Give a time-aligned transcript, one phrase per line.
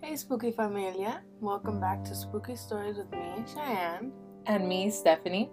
[0.00, 1.22] Hey, Spooky Familia.
[1.40, 4.12] Welcome back to Spooky Stories with me, Cheyenne.
[4.46, 5.50] And me, Stephanie.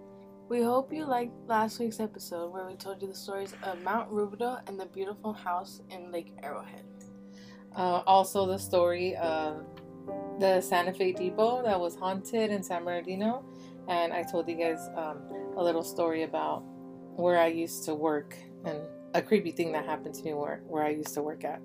[0.48, 4.10] We hope you liked last week's episode where we told you the stories of Mount
[4.12, 6.84] Rubidoux and the beautiful house in Lake Arrowhead.
[7.74, 9.66] Uh, also, the story of
[10.38, 13.44] the Santa Fe Depot that was haunted in San Bernardino.
[13.88, 15.18] And I told you guys um,
[15.56, 16.62] a little story about
[17.16, 18.78] where I used to work and
[19.14, 21.60] a creepy thing that happened to me where, where I used to work at.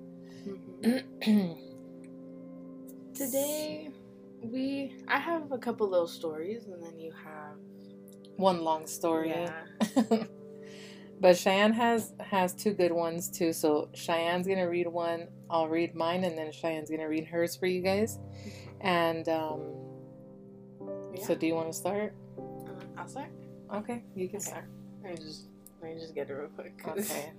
[3.14, 3.90] Today,
[4.42, 7.56] we I have a couple little stories, and then you have
[8.36, 9.28] One long story.
[9.30, 9.64] Yeah.
[11.20, 13.52] but Cheyenne has has two good ones too.
[13.52, 17.66] So Cheyenne's gonna read one, I'll read mine, and then Cheyenne's gonna read hers for
[17.66, 18.18] you guys.
[18.80, 19.60] And um,
[21.14, 21.26] Yeah.
[21.26, 22.14] so, do you want to start?
[22.66, 23.30] Uh, I'll start.
[23.72, 24.48] Okay, you can Okay.
[24.50, 24.64] start.
[25.04, 25.48] Me just
[25.82, 26.80] let me just get it real quick.
[26.86, 27.32] Okay.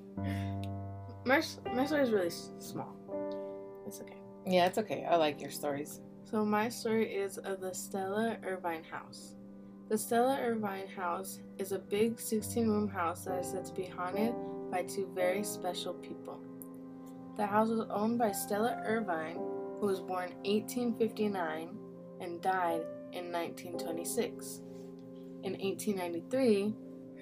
[1.26, 1.42] my
[1.74, 2.94] my story is really small.
[3.88, 4.18] It's okay.
[4.46, 5.06] Yeah, it's okay.
[5.10, 6.02] I like your stories.
[6.30, 9.36] So my story is of the Stella Irvine house.
[9.90, 14.34] The Stella Irvine house is a big 16-room house that is said to be haunted
[14.72, 16.40] by two very special people.
[17.38, 19.38] The house was owned by Stella Irvine,
[19.80, 21.70] who was born 1859
[22.22, 24.62] and died in 1926.
[25.44, 26.74] In 1893,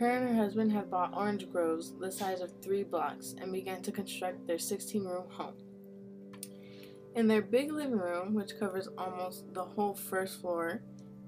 [0.02, 3.84] her and her husband had bought orange groves the size of three blocks and began
[3.84, 5.54] to construct their 16-room home.
[7.16, 10.82] In their big living room, which covers almost the whole first floor,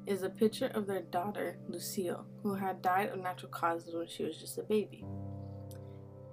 [0.08, 4.24] is a picture of their daughter, Lucille, who had died of natural causes when she
[4.24, 5.06] was just a baby.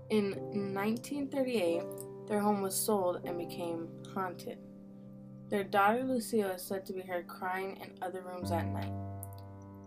[0.08, 0.30] In
[0.74, 1.82] 1938,
[2.26, 4.56] their home was sold and became haunted.
[5.50, 9.09] Their daughter, Lucille, is said to be heard crying in other rooms at night.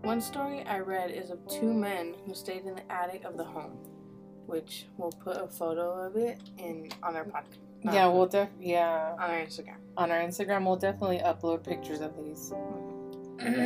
[0.04, 3.44] One story I read is of two men who stayed in the attic of the
[3.46, 3.78] home,
[4.48, 7.56] which we'll put a photo of it in on our podcast.
[7.86, 9.78] yeah, we'll def yeah on our Instagram.
[9.96, 12.52] on our Instagram we'll definitely upload pictures of these.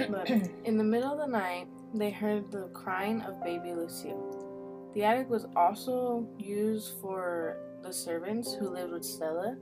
[0.09, 0.30] But
[0.64, 4.92] in the middle of the night, they heard the crying of baby Lucille.
[4.94, 9.56] The attic was also used for the servants who lived with Stella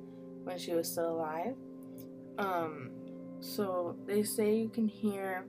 [0.43, 1.55] when she was still alive.
[2.37, 2.91] Um,
[3.39, 5.45] so they say you can hear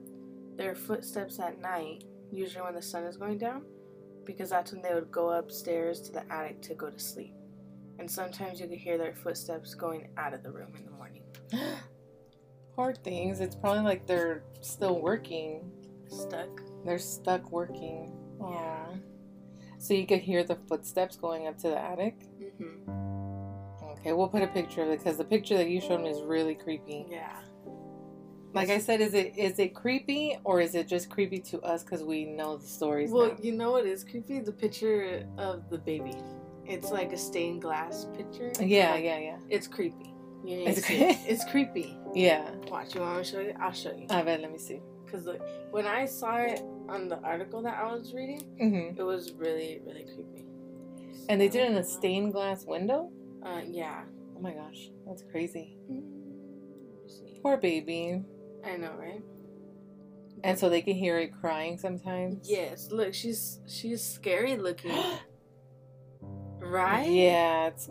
[0.57, 3.63] their footsteps at night, usually when the sun is going down,
[4.25, 7.33] because that's when they would go upstairs to the attic to go to sleep.
[7.99, 11.23] And sometimes you could hear their footsteps going out of the room in the morning.
[12.75, 13.39] Poor things.
[13.39, 15.71] It's probably like they're still working.
[16.09, 16.61] Stuck.
[16.85, 18.13] They're stuck working.
[18.39, 18.85] Yeah.
[19.79, 22.19] So you could hear the footsteps going up to the attic.
[22.39, 22.89] Mm-hmm.
[23.99, 26.21] Okay, we'll put a picture of it because the picture that you showed me is
[26.21, 27.05] really creepy.
[27.09, 27.35] Yeah.
[28.57, 31.83] Like I said, is it is it creepy or is it just creepy to us
[31.83, 33.11] because we know the stories?
[33.11, 33.37] Well, now?
[33.41, 34.39] you know what is creepy?
[34.39, 36.15] The picture of the baby.
[36.65, 38.51] It's like a stained glass picture.
[38.59, 40.13] yeah, Like, yeah, yeah, It's creepy.
[40.43, 41.17] It's to see cre- it.
[41.27, 41.97] It's creepy.
[42.13, 42.49] yeah.
[42.69, 42.93] Watch.
[42.95, 43.53] You want me to show you?
[43.59, 44.07] I'll show you.
[44.09, 44.41] I bet.
[44.41, 44.81] Let me see.
[45.05, 45.27] Because
[45.71, 49.79] when I saw it on the article that I was reading, hmm it was really,
[49.85, 50.45] really creepy.
[51.29, 53.11] And they did it in a stained glass window.
[53.45, 54.01] Uh, yeah.
[54.35, 55.77] Oh my gosh, that's crazy.
[55.89, 56.03] Mm,
[57.09, 57.39] see.
[57.41, 58.23] Poor baby.
[58.65, 59.21] I know, right?
[60.43, 62.49] And so they can hear it crying sometimes.
[62.49, 62.89] Yes.
[62.91, 64.91] Look, she's she's scary looking.
[66.59, 67.09] right?
[67.09, 67.89] Yeah, it's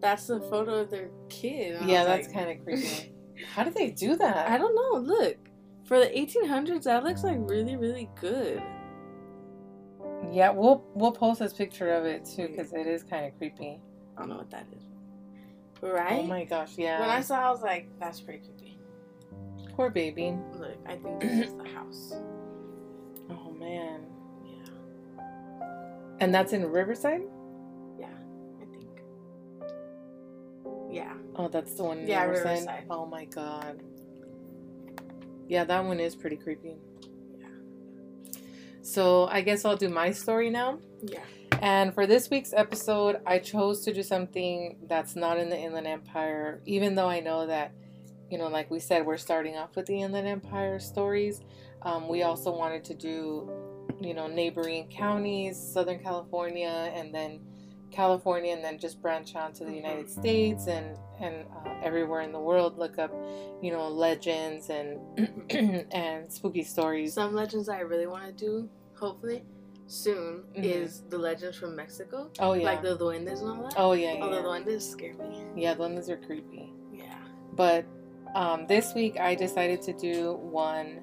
[0.00, 1.80] That's the photo of their kid.
[1.84, 3.12] Yeah, that's like- kind of creepy.
[3.54, 4.50] How did they do that?
[4.50, 4.98] I don't know.
[5.00, 5.36] Look,
[5.86, 8.62] for the 1800s, that looks like really, really good.
[10.30, 13.80] Yeah, we'll we'll post this picture of it too because it is kind of creepy.
[14.16, 14.84] I don't know what that is.
[15.82, 16.20] Oh right?
[16.20, 17.00] Oh my gosh, yeah.
[17.00, 18.59] When I saw, it, I was like, "That's pretty creepy."
[19.80, 20.36] Poor baby.
[20.58, 22.12] Look, I think this is the house.
[23.30, 24.00] Oh man.
[24.44, 25.22] Yeah,
[26.20, 27.22] And that's in Riverside.
[27.98, 28.08] yeah,
[28.60, 29.00] I think.
[30.90, 32.50] Yeah, Oh, that's the one in Yeah, Riverside.
[32.58, 32.84] Riverside.
[32.90, 33.80] Oh my god.
[35.48, 36.76] Yeah, that one is pretty creepy.
[37.38, 37.46] Yeah.
[38.82, 40.78] So I guess I'll do my story now.
[41.02, 41.20] yeah.
[41.62, 45.86] And for this week's episode, I chose to do something that's not in the Inland
[45.86, 47.72] Empire, even though I know that,
[48.30, 51.40] you know, like we said, we're starting off with the Inland Empire stories.
[51.82, 53.50] Um, we also wanted to do,
[54.00, 57.40] you know, neighboring counties, Southern California, and then
[57.90, 62.32] California, and then just branch out to the United States and and uh, everywhere in
[62.32, 62.78] the world.
[62.78, 63.12] Look up,
[63.60, 65.00] you know, legends and
[65.92, 67.14] and spooky stories.
[67.14, 69.42] Some legends I really want to do, hopefully,
[69.86, 70.64] soon, Mhm.
[70.64, 72.64] is the legends from Mexico, Oh yeah.
[72.64, 73.74] like the duendes and all that.
[73.76, 74.12] oh yeah.
[74.14, 74.28] Yeah.
[74.28, 75.44] the duendes scare me.
[75.56, 76.72] Yeah, the ones are creepy.
[76.92, 77.18] Yeah.
[77.56, 77.84] But
[78.34, 81.00] um, this week I decided to do one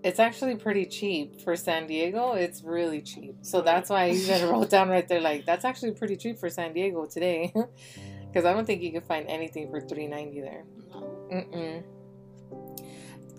[0.03, 2.33] It's actually pretty cheap for San Diego.
[2.33, 3.37] It's really cheap.
[3.41, 6.49] So that's why I even wrote down right there like that's actually pretty cheap for
[6.49, 7.51] San Diego today.
[8.33, 10.63] Cuz I don't think you can find anything for 390 there.
[10.91, 11.01] No.
[11.31, 11.83] Mm-mm.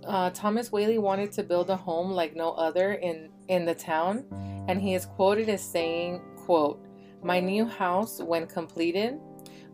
[0.09, 4.25] Uh, Thomas Whaley wanted to build a home like no other in in the town,
[4.67, 6.81] and he is quoted as saying, "quote
[7.23, 9.21] My new house, when completed,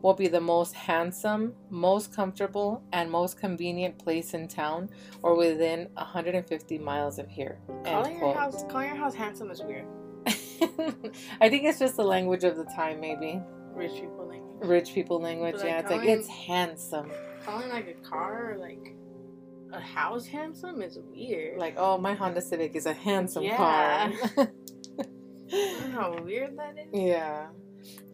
[0.02, 4.90] will be the most handsome, most comfortable, and most convenient place in town,
[5.22, 9.86] or within 150 miles of here." Calling your house calling your house handsome is weird.
[11.40, 13.40] I think it's just the language of the time, maybe
[13.72, 14.68] Rich people language.
[14.68, 15.56] rich people language.
[15.56, 17.12] But, like, yeah, it's like it's handsome.
[17.44, 18.96] Calling like a car or like
[19.74, 21.58] a house handsome is weird.
[21.58, 23.56] Like, oh, my Honda Civic is a handsome Yeah.
[23.56, 24.46] car.
[25.92, 26.88] how weird that is?
[26.92, 27.48] yeah.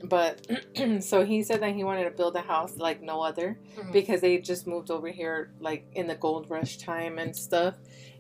[0.03, 0.47] But
[1.01, 3.93] so he said that he wanted to build a house like no other Mhm.
[3.93, 7.77] because they just moved over here like in the gold rush time and stuff.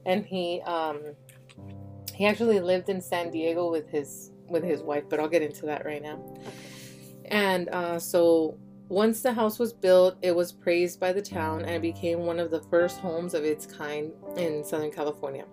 [0.06, 1.00] And he um
[2.14, 5.66] he actually lived in San Diego with his with his wife, but I'll get into
[5.66, 6.18] that right now.
[7.26, 8.58] And uh, so
[8.90, 12.50] once the house was built, it was praised by the town and became one of
[12.50, 15.44] the first homes of its kind in Southern California.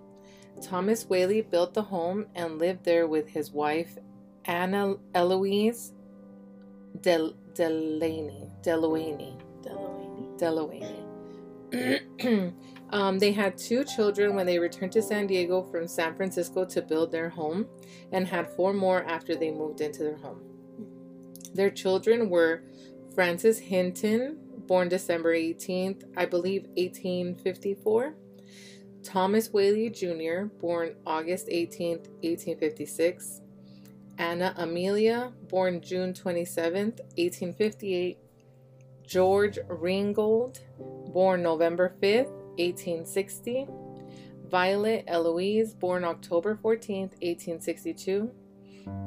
[0.60, 3.96] Thomas Whaley built the home and lived there with his wife,
[4.46, 5.94] Anna Eloise
[7.02, 8.50] Del- Delaney.
[8.64, 9.38] Delaney.
[9.62, 10.96] Delaney.
[11.70, 12.54] Delaney.
[12.90, 16.82] um, they had two children when they returned to San Diego from San Francisco to
[16.82, 17.68] build their home,
[18.12, 20.42] and had four more after they moved into their home.
[21.54, 22.64] Their children were
[23.18, 24.38] Francis Hinton,
[24.68, 28.14] born December 18th, I believe 1854.
[29.02, 33.42] Thomas Whaley Jr., born August 18th, 1856.
[34.20, 38.20] Anna Amelia, born June 27th, 1858.
[39.08, 40.60] George Ringgold,
[41.12, 42.30] born November 5th,
[42.60, 43.66] 1860.
[44.48, 48.30] Violet Eloise, born October 14th, 1862.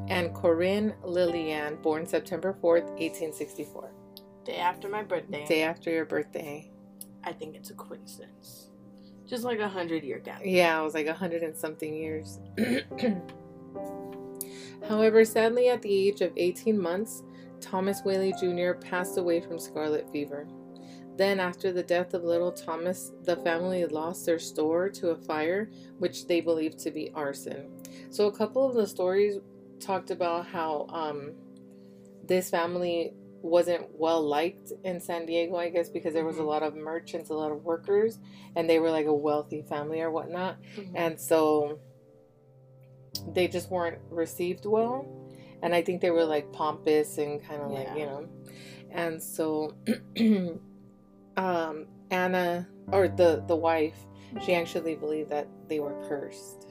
[0.09, 4.00] And Corinne Lillian, born September 4th, 1864.
[4.51, 5.47] Day after my birthday.
[5.47, 6.69] Day after your birthday.
[7.23, 8.71] I think it's a coincidence.
[9.25, 10.41] Just like a hundred year gap.
[10.45, 12.41] Yeah, I was like a hundred and something years.
[14.89, 17.23] However, sadly, at the age of 18 months,
[17.61, 18.73] Thomas Whaley Jr.
[18.73, 20.49] passed away from scarlet fever.
[21.17, 25.71] Then, after the death of little Thomas, the family lost their store to a fire,
[25.99, 27.71] which they believed to be arson.
[28.11, 29.39] So, a couple of the stories
[29.79, 31.35] talked about how um,
[32.27, 36.47] this family wasn't well liked in San Diego, I guess, because there was a Mhm.
[36.47, 38.19] lot of merchants, a lot of workers,
[38.55, 40.57] and they were like a wealthy family or whatnot.
[40.77, 40.93] Mhm.
[40.95, 41.79] And so
[43.33, 45.07] they just weren't received well.
[45.63, 48.27] And I think they were like pompous and kind of like, you know.
[48.91, 49.75] And so
[51.37, 53.99] um Anna or the the wife,
[54.45, 56.67] she actually believed that they were cursed.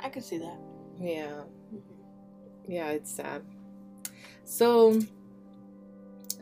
[0.00, 0.58] I could see that.
[1.00, 1.42] Yeah.
[1.72, 1.82] Mhm.
[2.68, 3.42] Yeah, it's sad.
[4.44, 5.00] So,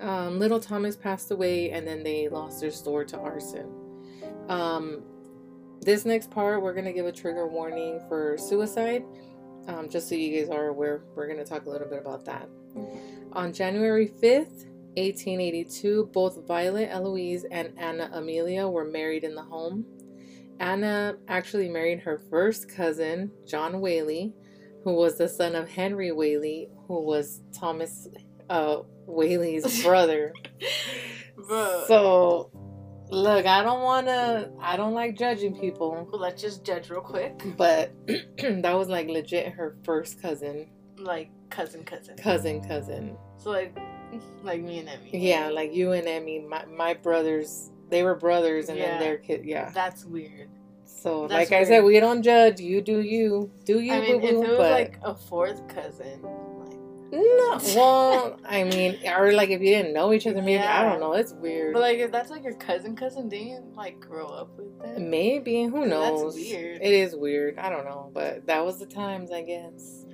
[0.03, 3.71] um, little Thomas passed away, and then they lost their store to arson.
[4.49, 5.03] Um,
[5.81, 9.05] this next part, we're gonna give a trigger warning for suicide,
[9.69, 11.05] um, just so you guys are aware.
[11.15, 12.49] We're gonna talk a little bit about that.
[13.33, 14.67] On January fifth,
[14.97, 19.87] 1882, both Violet Eloise and Anna Amelia were married in the home.
[20.61, 24.35] Anna actually married her first cousin, John Whaley,
[24.85, 28.09] who was the son of Henry Whaley, who was Thomas
[28.51, 30.33] uh, Whaley's brother.
[31.37, 32.51] Bro, So,
[33.11, 37.43] look, I don't want to, I don't like judging people, let's just judge real quick.
[37.57, 37.93] but
[38.39, 40.69] that was like legit her first cousin.
[40.99, 42.17] Like cousin, cousin.
[42.17, 43.17] cousin, cousin.
[43.39, 43.77] So like,
[44.43, 45.11] like me and Emmy.
[45.13, 48.91] Yeah, like you and Emmy, my my brothers, they were brothers, and Yeah.
[48.93, 49.45] then their kid.
[49.45, 49.71] Yeah.
[49.75, 50.49] That's weird.
[50.85, 52.61] So, That's like I said, we don't judge.
[52.61, 53.51] You do you.
[53.65, 56.25] Do you, I mean, boo if it was But like a fourth cousin,
[57.13, 60.99] no, well, I mean, or like if you didn't know each other, maybe I don't
[60.99, 61.13] know.
[61.13, 61.75] It's weird.
[61.75, 65.11] but like if that's like your cousin, cousin, didn't you like grow up with them?
[65.11, 66.35] Maybe who knows?
[66.35, 66.81] That's weird.
[66.81, 67.59] It is weird.
[67.59, 70.07] I don't know, but that was the times, I guess.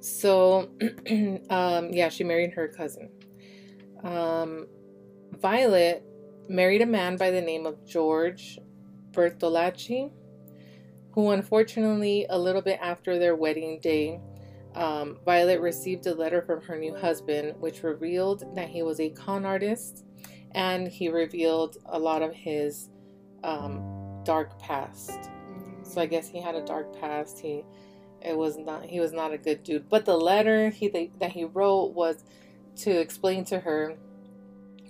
[0.00, 0.70] So,
[1.50, 3.10] um, yeah, she married her cousin.
[4.02, 4.66] Um,
[5.32, 6.02] Violet
[6.48, 8.58] married a man by the name of George
[9.10, 10.10] Bertolacci,
[11.12, 14.20] who unfortunately, a little bit after their wedding day,
[14.76, 19.10] um, Violet received a letter from her new husband, which revealed that he was a
[19.10, 20.04] con artist
[20.52, 22.88] and he revealed a lot of his
[23.44, 23.82] um,
[24.24, 25.30] dark past.
[25.82, 27.38] So I guess he had a dark past.
[27.38, 27.64] He
[28.22, 29.88] it was not he was not a good dude.
[29.88, 30.88] But the letter he
[31.20, 32.24] that he wrote was
[32.76, 33.94] to explain to her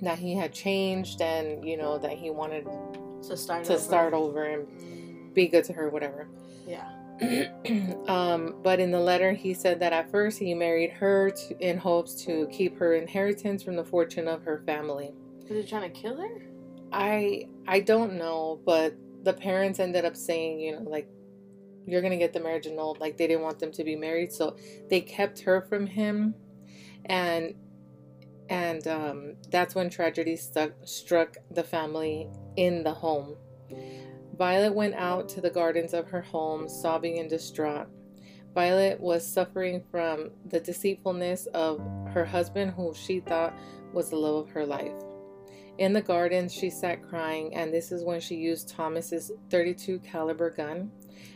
[0.03, 2.67] that he had changed and you know that he wanted
[3.29, 3.83] to start to over.
[3.83, 6.29] start over and Mm, be good to her whatever.
[6.67, 6.89] yeah.
[8.09, 11.79] um, but in the letter, he said that at first he married her to, in
[11.79, 15.15] hopes to keep her inheritance from the fortune of her family.
[15.49, 16.43] Was he trying to kill her?
[16.93, 21.09] I I don't know, but the parents ended up saying, you know, like
[21.87, 23.01] you're gonna get the marriage annulled.
[23.01, 24.57] Like they didn't want them to be married, so
[24.91, 26.35] they kept her from him,
[27.07, 27.55] and
[28.49, 33.37] and um, that's when tragedy stuck struck the family in the home.
[34.37, 37.89] Violet went out to the gardens of her home, sobbing and distraught.
[38.55, 41.81] Violet was suffering from the deceitfulness of
[42.13, 43.55] her husband, who she thought
[43.93, 44.93] was the love of her life.
[45.79, 50.51] In the gardens, she sat crying, and this is when she used Thomas's 32 caliber
[50.51, 50.91] gun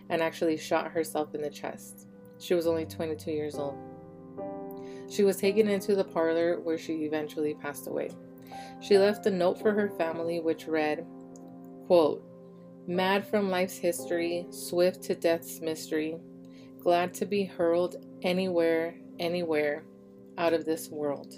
[0.08, 2.06] and actually shot herself in the chest.
[2.38, 3.76] She was only 22 years old.
[5.10, 8.10] She was taken into the parlor where she eventually passed away.
[8.80, 11.06] She left a note for her family which read,
[11.86, 12.24] quote,
[12.86, 16.18] Mad from life's history, swift to death's mystery,
[16.82, 19.84] glad to be hurled anywhere, anywhere
[20.38, 21.34] out of this world.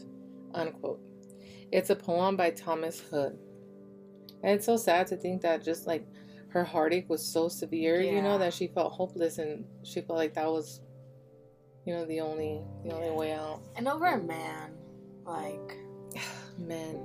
[0.54, 1.00] Unquote.
[1.72, 3.38] It's a poem by Thomas Hood.
[4.42, 6.06] And it's so sad to think that just like
[6.48, 10.34] her heartache was so severe, you know, that she felt hopeless and she felt like
[10.34, 10.80] that was,
[11.86, 13.60] you know, the only the only way out.
[13.76, 14.72] And over a man,
[15.24, 15.78] like,
[16.58, 17.00] Men.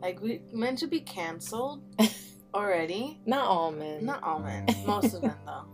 [0.00, 1.82] like we meant to be canceled
[2.54, 3.20] already.
[3.26, 4.04] Not all men.
[4.04, 5.64] Not all men, most of them though.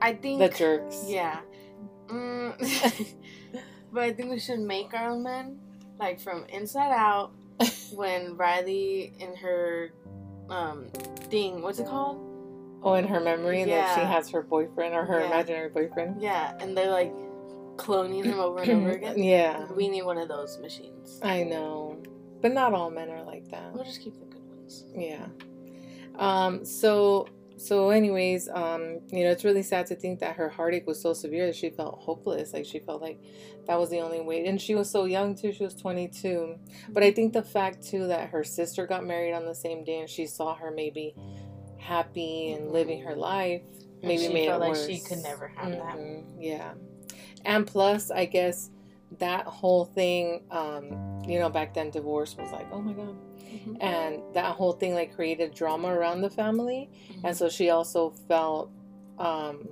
[0.00, 1.04] I think the jerks.
[1.06, 1.40] Yeah.
[2.08, 3.06] Mm,
[3.92, 5.58] but I think we should make our own men,
[5.98, 7.32] like from Inside Out.
[7.94, 9.92] when Riley in her
[10.48, 10.86] um
[11.30, 12.28] thing, what's it called?
[12.82, 15.26] Oh, in her memory that she has her boyfriend or her Yeah.
[15.26, 16.20] imaginary boyfriend.
[16.20, 17.12] Yeah, and they're like
[17.76, 19.22] cloning him over and over again.
[19.22, 19.66] yeah.
[19.72, 21.20] We need one of those machines.
[21.22, 22.02] I know.
[22.40, 23.72] But not all men are like that.
[23.72, 24.84] We'll just keep the good ones.
[24.96, 25.26] Yeah.
[26.16, 27.26] Um, so
[27.56, 31.12] so anyways, um, you know, it's really sad to think that her heartache was so
[31.12, 32.52] severe that she felt hopeless.
[32.52, 33.20] Like she felt like
[33.66, 34.44] that was the only way.
[34.46, 36.56] And she was so young too, she was twenty two.
[36.88, 40.00] But I think the fact too that her sister got married on the same day
[40.00, 41.14] and she saw her maybe
[41.78, 43.62] happy and living her life
[44.02, 44.86] maybe made felt it like worse.
[44.86, 45.96] she could never have that.
[45.96, 46.74] Mhm, Yeah.
[47.44, 48.70] And plus, I guess
[49.18, 53.14] that whole thing, um, you know, back then divorce was like, oh my god,
[53.52, 53.76] Mhm.
[53.80, 57.20] and that whole thing like created drama around the family, Mhm.
[57.24, 58.70] and so she also felt
[59.18, 59.68] um,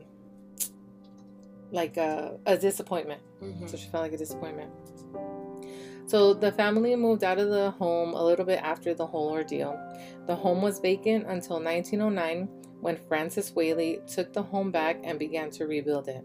[1.72, 3.20] like a, a disappointment.
[3.42, 3.68] Mhm.
[3.68, 4.70] So she felt like a disappointment.
[6.06, 9.78] So the family moved out of the home a little bit after the whole ordeal.
[10.26, 12.48] The home was vacant until 1909
[12.80, 16.24] when francis Whaley took the home back and began to rebuild it.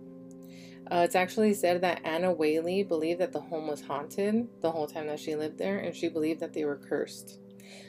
[0.92, 4.88] Uh, it's actually said that Anna Whaley believed that the home was haunted the whole
[4.88, 7.40] time that she lived there, and she believed that they were cursed.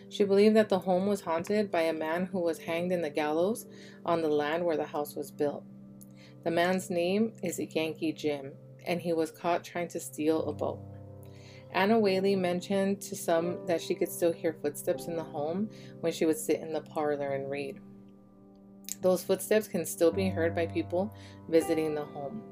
[0.08, 3.10] She believed that the home was haunted by a man who was hanged in the
[3.10, 3.66] gallows
[4.04, 5.64] on the land where the house was built.
[6.44, 8.52] The man's name is Yankee Jim,
[8.86, 10.78] and he was caught trying to steal a boat.
[11.72, 15.68] Anna Whaley mentioned to some that she could still hear footsteps in the home
[16.00, 17.80] when she would sit in the parlor and read.
[19.02, 21.14] Those footsteps can still be heard by people
[21.48, 22.42] visiting the home.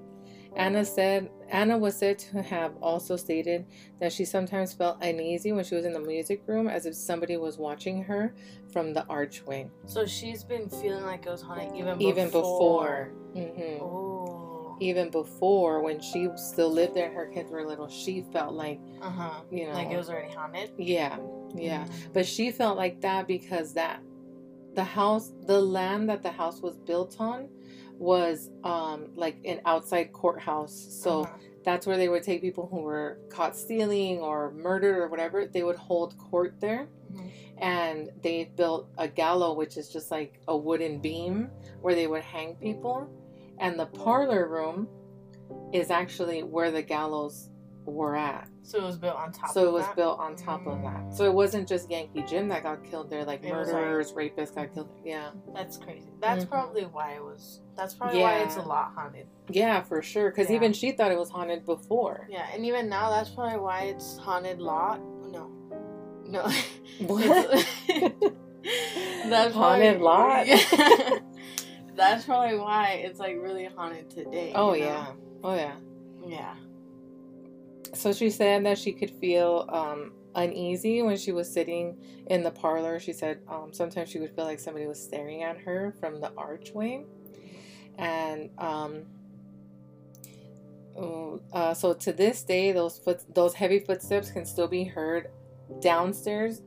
[0.56, 3.66] Anna said Anna was said to have also stated
[4.00, 7.36] that she sometimes felt uneasy when she was in the music room as if somebody
[7.36, 8.34] was watching her
[8.72, 9.68] from the archway.
[9.86, 12.10] So she's been feeling like it was haunted even before.
[12.10, 13.10] Even before.
[13.34, 14.76] hmm Oh.
[14.80, 19.10] Even before when she still lived there her kids were little, she felt like, Uh
[19.10, 19.40] huh.
[19.50, 20.72] you know, Like it was already haunted.
[20.78, 21.18] yeah,
[21.54, 21.84] yeah.
[21.84, 22.12] Mm.
[22.12, 24.00] But she felt like that because that
[24.74, 27.48] the house, the land that the house was built on,
[27.98, 30.74] was um, like an outside courthouse.
[31.02, 31.36] So Uh-huh.
[31.64, 35.46] that's where they would take people who were caught stealing or murdered or whatever.
[35.46, 36.88] They would hold court there.
[37.12, 37.30] Mhm.
[37.58, 42.22] And they built a gallows, which is just like a wooden beam where they would
[42.24, 43.08] hang people.
[43.58, 44.88] And the parlor room
[45.72, 47.48] is actually where the gallows
[47.84, 48.48] were at.
[48.62, 49.50] So it was built on top.
[49.50, 49.96] So of it was that?
[49.96, 51.14] built on top of that.
[51.14, 54.12] So it wasn't just Yankee Jim that got killed there, like It was like- murderers,
[54.12, 54.88] rapists got killed.
[55.04, 55.30] Yeah.
[55.54, 56.08] That's crazy.
[56.20, 56.50] That's Mhm.
[56.50, 57.60] probably why it was.
[57.76, 59.26] That's probably why it's a lot haunted.
[59.50, 60.30] Yeah, for sure.
[60.30, 60.56] Because Yeah.
[60.56, 62.26] even she thought it was haunted before.
[62.30, 65.00] Yeah, and even now, that's probably why it's haunted lot.
[65.30, 65.50] No,
[66.26, 66.48] no.
[67.00, 67.66] What?
[69.28, 70.46] that's Haunted lot?
[70.46, 71.18] Yeah.
[71.96, 74.52] that's probably why it's like really haunted today.
[74.54, 74.86] oh, you know?
[74.86, 75.06] yeah.
[75.42, 75.74] Oh, yeah.
[76.26, 76.54] Yeah.
[77.94, 81.96] So she said that she could feel um, uneasy when she was sitting
[82.26, 82.98] in the parlor.
[82.98, 86.32] She said um, sometimes she would feel like somebody was staring at her from the
[86.36, 87.04] archway.
[87.96, 89.04] And um,
[91.52, 95.30] uh, so to this day, those foot those heavy footsteps can still be heard
[95.80, 96.62] downstairs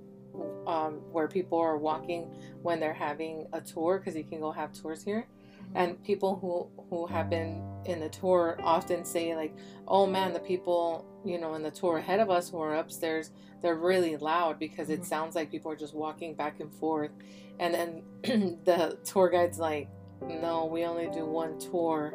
[0.66, 2.24] um, where people are walking
[2.62, 5.28] when they're having a tour because you can go have tours here
[5.76, 9.56] and people who who have been in the tour often say like
[9.88, 13.32] oh man the people you know in the tour ahead of us who are upstairs
[13.62, 15.06] they're really loud because it Mhm.
[15.06, 17.12] sounds like people are just walking back and forth
[17.60, 18.04] and then
[18.64, 19.90] the tour guide's like
[20.22, 22.14] no we only do one tour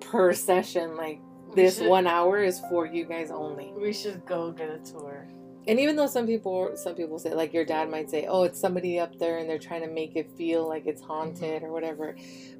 [0.00, 1.20] per session like
[1.54, 5.26] this should- one hour is for you guys only We should go get a tour.
[5.68, 8.58] And even though some people some people say like your dad might say oh it's
[8.58, 12.16] somebody up there and they're trying to make it feel like it's haunted or whatever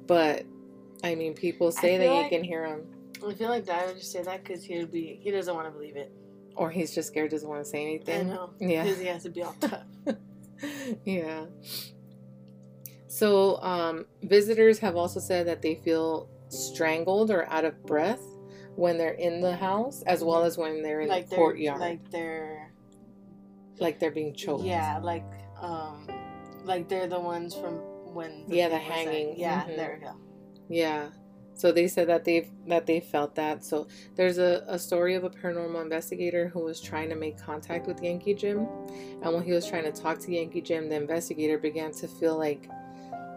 [0.07, 0.45] but
[1.03, 2.85] i mean people say that feel you can hear them
[3.27, 5.19] I feel like Dad would just say that because he would be.
[5.21, 6.09] He doesn't want to believe it.
[6.55, 8.51] or he's just scared doesn't want to say anything I know.
[8.59, 9.83] yeah Because he has to be all tough.
[11.05, 11.45] yeah
[13.07, 18.21] so um, visitors have also said that they feel strangled or out of breath
[18.75, 21.79] when they're in the house as well as when they're in like the they're courtyard
[21.79, 22.11] like,
[23.79, 25.25] like they're being choked Yeah, like
[25.61, 26.07] um,
[26.63, 27.75] like they're the ones from
[28.13, 28.45] when.
[28.47, 29.39] Yeah, the was like- hanging.
[29.39, 29.75] yeah, Mhm.
[29.75, 30.13] there we go.
[30.69, 31.09] Yeah.
[31.55, 33.65] So they said that they've that they felt that.
[33.65, 37.85] So there's a, a story of a paranormal investigator who was trying to make contact
[37.87, 38.65] with Yankee Jim.
[39.21, 42.37] And when he was trying to talk to Yankee Jim, the investigator began to feel
[42.37, 42.69] like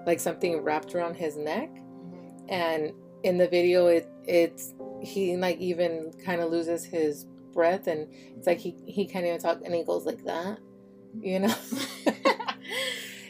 [0.06, 1.70] like something wrapped around his neck.
[1.74, 2.44] Mhm.
[2.48, 2.92] And
[3.24, 8.46] in the video it it's he like even kind of loses his breath and it's
[8.46, 10.58] like he he can't even talk and he goes like that.
[11.20, 11.54] You know?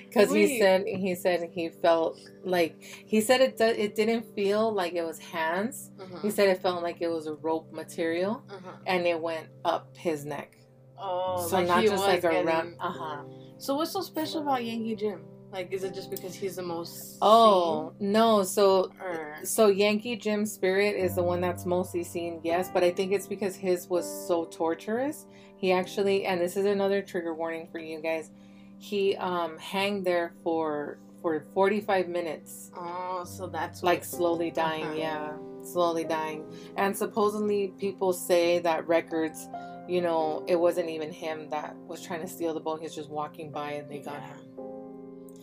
[0.08, 4.70] Because he said he said he felt like he said it do, it didn't feel
[4.70, 5.90] like it was hands.
[5.98, 6.18] Uh-huh.
[6.20, 8.72] He said it felt like it was a rope material, Uh-huh.
[8.87, 10.58] and it went up his neck.
[10.98, 12.76] Oh, so like not just like around.
[12.78, 13.22] Uh huh.
[13.56, 15.22] So what's so special about Yankee Jim?
[15.53, 17.19] Like, is it just because he's the most?
[17.21, 18.43] Oh no!
[18.43, 22.91] So or so Yankee Jim Spirit is the one that's mostly seen, yes, but I
[22.91, 25.27] think it's because his was so torturous.
[25.59, 28.31] He actually, and this is another trigger warning for you guys.
[28.79, 32.71] He um hanged there for for forty five minutes.
[32.77, 34.95] oh, so that's like slowly dying Uh-huh.
[34.97, 35.33] yeah
[35.65, 36.45] slowly dying
[36.77, 39.49] and supposedly people say that records
[39.87, 42.97] you know it wasn't even him that was trying to steal the boat he was
[42.97, 44.27] just walking by and they got Yeah.
[44.27, 44.38] him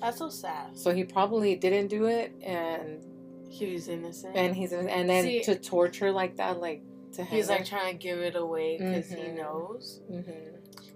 [0.02, 0.78] That's so sad.
[0.78, 3.02] so he probably didn't do it and
[3.50, 4.36] He was innocent.
[4.36, 6.82] and he's and then See- to torture like that like
[7.14, 9.36] to hang he's like trying to give it away because he Mhm.
[9.38, 10.02] knows.
[10.08, 10.22] hmm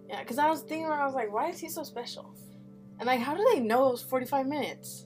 [0.09, 2.29] Yeah, because I was thinking, I was like, why is he so special?
[2.99, 5.05] And like, how do they know it was forty five minutes?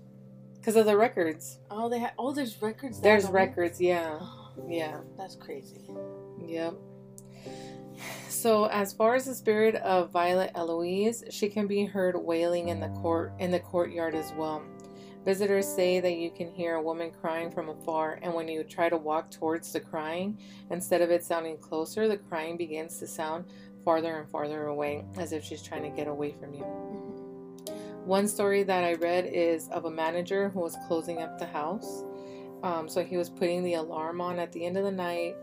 [0.59, 2.11] because of the records Oh, they had.
[2.19, 2.99] Oh, there's records.
[2.99, 4.19] there's records yeah
[4.67, 5.79] yeah That's crazy.
[6.45, 6.73] Yep.
[8.29, 12.79] So, as far as the spirit of Violet Eloise, she can be heard wailing in
[12.79, 14.63] the court in the courtyard as well.
[15.25, 18.87] Visitors say that you can hear a woman crying from afar, and when you try
[18.87, 20.37] to walk towards the crying,
[20.69, 23.45] instead of it sounding closer, the crying begins to sound
[23.83, 26.63] farther and farther away, as if she's trying to get away from you.
[28.05, 32.05] One story that I read is of a manager who was closing up the house.
[32.63, 35.35] Um, so he was putting the alarm on at the end of the night.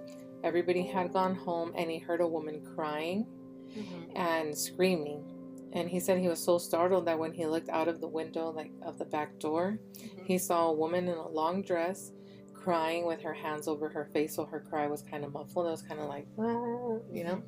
[0.44, 3.26] Everybody had gone home, and he heard a woman crying
[3.74, 4.12] Mhm.
[4.14, 5.24] and screaming.
[5.72, 8.50] And he said he was so startled that when he looked out of the window,
[8.50, 10.26] like of the back door, Mhm.
[10.26, 12.12] he saw a woman in a long dress
[12.52, 14.34] crying with her hands over her face.
[14.34, 15.66] So her cry was kind of muffled.
[15.66, 17.42] It was kind of like, "Ah," you know.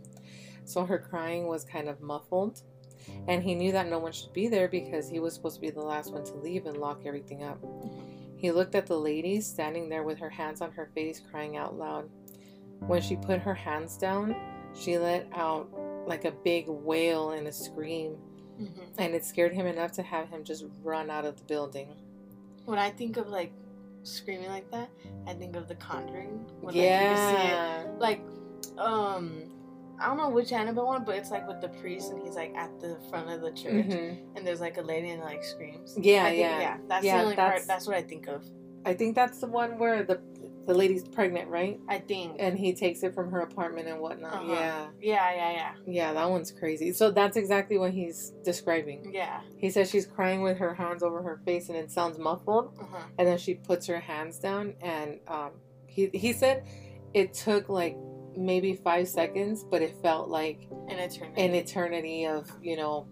[0.65, 2.63] So her crying was kind of muffled.
[3.29, 5.71] And he knew that no one should be there because he was supposed to be
[5.71, 7.59] the last one to leave and lock everything up.
[8.37, 11.79] He looked at the lady standing there with her hands on her face, crying out
[11.79, 12.11] loud.
[12.81, 14.35] When she put her hands down,
[14.75, 15.69] she let out
[16.07, 18.17] like a big wail and a scream,
[18.61, 18.89] Mhm.
[18.99, 21.89] and it scared him enough to have him just run out of the building.
[22.65, 23.53] When I think of like
[24.03, 24.89] screaming like that,
[25.27, 26.47] I think of The Conjuring.
[26.61, 27.49] when, like, you see it.
[27.51, 27.87] yeah.
[27.99, 28.21] Like,
[28.79, 29.43] um,
[29.99, 32.55] I don't know which Annabelle one, but it's like with the priest and he's like
[32.55, 34.19] at the front of the church Mhm.
[34.37, 35.97] and there's like a lady and like screams.
[36.01, 36.61] Yeah, think, yeah.
[36.61, 36.79] yeah.
[36.87, 37.67] That's Yeah, the only that's- part.
[37.67, 38.45] That's what I think of.
[38.85, 40.21] I think that's the one where the
[40.67, 41.79] the lady's pregnant, right?
[41.89, 42.37] I think.
[42.41, 44.35] And he takes it from her apartment and whatnot.
[44.35, 44.53] Uh-huh.
[44.53, 44.87] Yeah.
[45.01, 46.93] Yeah, yeah, yeah, Yeah, that one's crazy.
[46.93, 49.11] So that's exactly what he's describing.
[49.15, 49.41] yeah.
[49.57, 52.77] He says she's crying with her hands over her face and it sounds muffled.
[52.81, 52.99] Uh-huh.
[53.19, 55.53] And then she puts her hands down and um,
[55.87, 56.67] he, he said
[57.15, 57.97] it took like
[58.37, 61.43] maybe five seconds, but it felt like An eternity.
[61.43, 63.07] an eternity of, you know,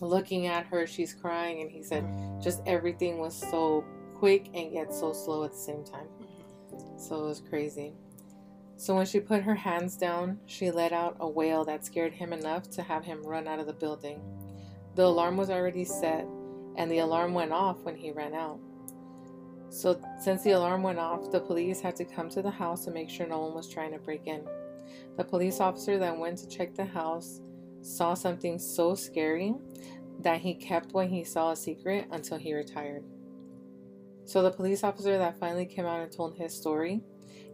[0.00, 0.86] looking at her.
[0.86, 1.60] She's crying.
[1.62, 2.04] And he said
[2.40, 6.06] just everything was so quick and yet so slow at the same time.
[6.96, 7.94] So it was crazy.
[8.76, 12.32] So when she put her hands down, she let out a wail that scared him
[12.32, 14.22] enough to have him run out of the building.
[14.94, 16.26] The alarm was already set,
[16.76, 18.58] and the alarm went off when he ran out.
[19.68, 22.90] So since the alarm went off, the police had to come to the house to
[22.90, 24.44] make sure no one was trying to break in.
[25.16, 27.40] The police officer that went to check the house
[27.82, 29.54] saw something so scary
[30.20, 33.04] that he kept what he saw a secret until he retired.
[34.24, 37.00] So the police officer that finally came out and told his story,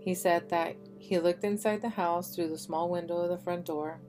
[0.00, 3.64] he said that he looked inside the house through the small window of the front
[3.64, 4.00] door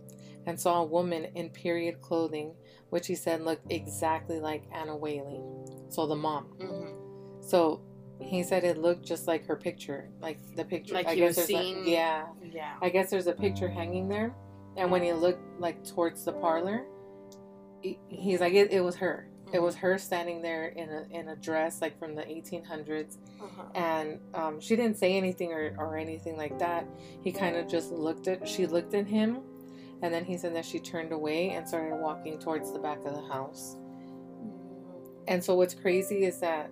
[0.45, 2.53] and saw a woman in period clothing,
[2.89, 5.41] which he said looked exactly like Anna Whaley,
[5.89, 6.47] so the mom.
[6.59, 7.43] Mhm.
[7.43, 7.81] So
[8.19, 10.93] he said it looked just like her picture, like the picture.
[10.95, 12.75] Like I he guess was there's a- yeah, Yeah.
[12.81, 14.33] I guess there's a picture hanging there,
[14.75, 16.85] and when he looked like towards the parlor,
[17.81, 19.29] he- he's like it, it was her.
[19.53, 23.63] It was her standing there in a in a dress like from the 1800s, Uh-huh.
[23.75, 26.85] and um, she didn't say anything or, or anything like that.
[27.23, 29.39] He kind of just looked at she looked at him,
[30.01, 33.13] and then he said that she turned away and started walking towards the back of
[33.15, 33.77] the house.
[35.27, 36.69] And so what's crazy is that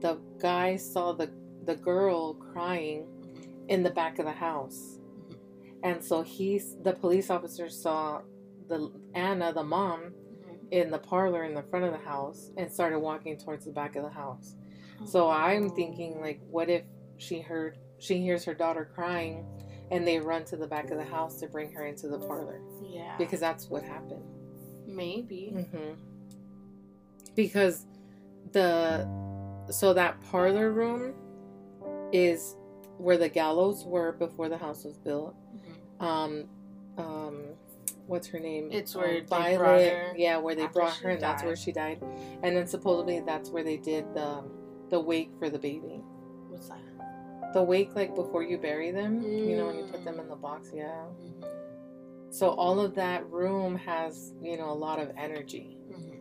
[0.00, 1.30] the guy saw the
[1.64, 3.68] the girl crying Mhm.
[3.68, 4.98] in the back of the house.
[5.82, 8.22] And so he's the police officer saw
[8.68, 10.14] the Anna, the mom.
[10.70, 13.96] In the parlor in the front of the house and started walking towards the back
[13.96, 14.54] of the house.
[15.06, 16.82] So I'm thinking like what if
[17.16, 19.46] she heard she hears her daughter crying
[19.90, 22.60] and they run to the back of the house to bring her into the parlor
[22.82, 23.16] Yeah.
[23.18, 24.22] because that's what happened.
[24.86, 25.50] maybe.
[25.72, 25.92] hmm
[27.34, 27.86] Because
[28.52, 29.06] the
[29.70, 31.14] so that parlor room
[32.12, 32.56] is
[32.98, 35.34] where the gallows were before the house was built.
[35.54, 36.04] Mhm.
[36.04, 36.48] Um,
[36.98, 37.42] um,
[38.10, 38.68] what's her name?
[38.72, 42.02] It's Um, where brought her Yeah, where they brought her, and that's where she died.
[42.42, 44.42] And then supposedly that's where they did the
[44.90, 46.02] the wake for the baby.
[46.48, 47.52] What's that?
[47.54, 50.04] The wake, like before you bury them, you know, when you put Mm.
[50.04, 50.70] them in the box.
[50.74, 51.04] Yeah.
[51.22, 51.44] Mhm.
[52.34, 55.76] So all of that room has, you know, a lot of energy.
[55.90, 56.18] Mhm.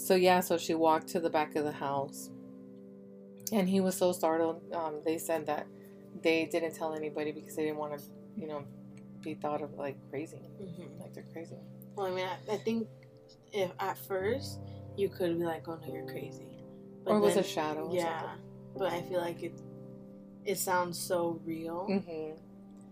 [0.00, 2.30] So yeah, so she walked to the back of the house,
[3.52, 4.62] and he was so startled.
[4.72, 5.66] Um, they said that
[6.22, 8.04] they didn't tell anybody because they didn't want to,
[8.36, 8.64] you know,
[9.22, 11.00] be thought of like crazy, Mhm.
[11.00, 11.56] like they're crazy.
[11.94, 12.88] Well, I mean, I, I think
[13.52, 14.60] if at first
[14.96, 16.46] you could be like, "Oh no, you're crazy,"
[17.06, 17.88] or it was then- a shadow.
[17.88, 18.34] Or yeah,
[18.76, 19.60] but I feel like it.
[20.44, 21.86] It sounds so real.
[21.86, 22.30] hmm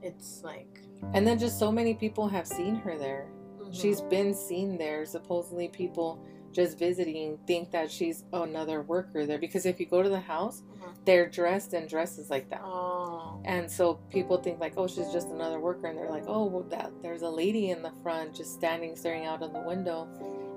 [0.03, 0.81] It's like
[1.13, 3.29] And then just so many people have seen her there.
[3.61, 3.73] mhm.
[3.75, 5.05] She's been seen there.
[5.07, 6.19] Supposedly, people
[6.55, 10.63] just visiting think that she's another worker there because if you go to the house,
[10.63, 10.95] Mhm.
[11.05, 12.63] they're dressed in dresses like that.
[12.65, 13.41] Oh.
[13.45, 16.63] And so people think like, oh, she's just another worker, and they're like, oh, well,
[16.71, 20.09] that there's a lady in the front just standing, staring out of the window,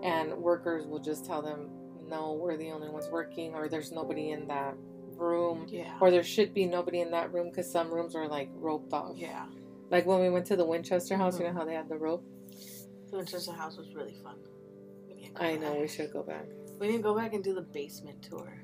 [0.04, 1.70] and workers will just tell them,
[2.08, 4.76] no, we're the only ones working, or there's nobody in that
[5.18, 5.98] room, Yeah.
[6.00, 9.18] or there should be nobody in that room because some rooms are like roped off.
[9.18, 9.48] yeah.
[9.90, 11.54] Like when we went to the Winchester house, you Mhm.
[11.54, 12.24] know how they had the rope.
[13.10, 14.36] The Winchester House was really fun.
[15.18, 16.46] Need I know we should go back.
[16.80, 18.62] We need to go back and do the basement tour.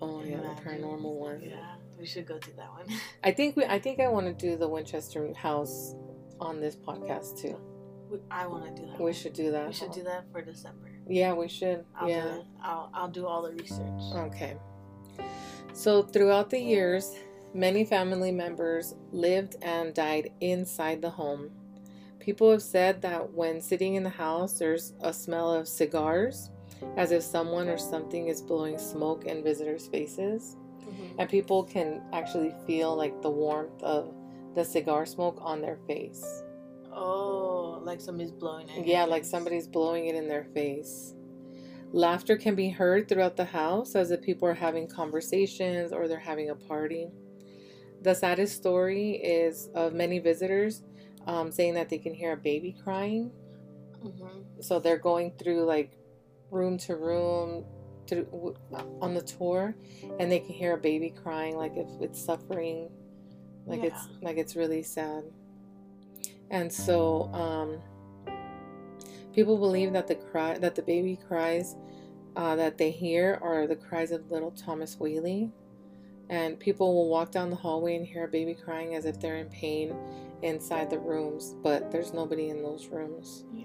[0.00, 1.40] Oh yeah, the paranormal one.
[1.42, 2.86] Yeah, we should go do that one.
[3.24, 3.64] I think we.
[3.64, 5.94] I think I want to do the Winchester house
[6.40, 7.58] on this podcast too.
[8.10, 9.00] We- I want to do that.
[9.00, 9.66] We should do that.
[9.66, 10.90] We should do that for December.
[11.08, 11.84] Yeah, we should.
[11.96, 12.38] I'll yeah.
[12.62, 14.02] I'll I'll do all the research.
[14.14, 14.56] Okay.
[15.72, 17.16] So, throughout the years,
[17.52, 21.50] many family members lived and died inside the home.
[22.24, 26.48] People have said that when sitting in the house, there's a smell of cigars,
[26.96, 30.56] as if someone or something is blowing smoke in visitors' faces.
[30.80, 31.16] Mhm.
[31.18, 34.14] And people can actually feel like the warmth of
[34.54, 36.24] the cigar smoke on their face.
[36.90, 38.86] Oh, like somebody's blowing it.
[38.86, 41.14] Yeah, like somebody's blowing it in their face.
[41.92, 46.18] Laughter can be heard throughout the house as if people are having conversations or they're
[46.18, 47.10] having a party.
[48.00, 50.82] The saddest story is of many visitors
[51.26, 53.30] um, saying that they can hear a baby crying.
[54.02, 54.62] Mhm.
[54.62, 55.96] So they're going through like
[56.50, 57.64] room to room,
[58.06, 58.56] through w-
[59.00, 59.74] on the tour,
[60.18, 62.90] and they can hear a baby crying, like if it's suffering,
[63.66, 65.24] like it's like it's really sad.
[66.50, 67.80] And so, um,
[69.32, 71.76] people believe that the cry that the baby cries
[72.36, 75.50] uh, that they hear are the cries of little Thomas Whaley.
[76.30, 79.36] And people will walk down the hallway and hear a baby crying as if they're
[79.36, 79.94] in pain
[80.44, 83.44] inside the rooms, but there's nobody in those rooms.
[83.52, 83.64] Yeah.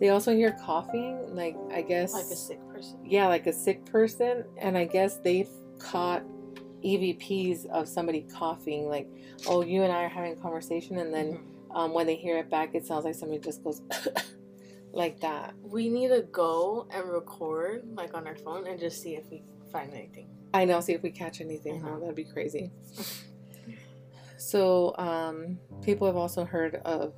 [0.00, 2.98] They also hear coughing, like I guess Like a sick person.
[3.04, 6.24] yeah, like a sick person, and I guess they've caught
[6.84, 9.08] EVPs of somebody coughing, like,
[9.46, 11.76] oh, you and I are having a conversation, and then Mhm.
[11.76, 13.80] um, when they hear it back, it sounds like somebody just goes
[14.92, 15.54] like that.
[15.62, 19.42] we need to go and record like on our phone and just see if we
[19.70, 20.28] find anything.
[20.52, 21.90] I know, see if we catch anything, huh?
[21.90, 22.00] Mhm.
[22.00, 22.70] That'd be crazy.
[24.42, 27.14] So, um, people have also heard of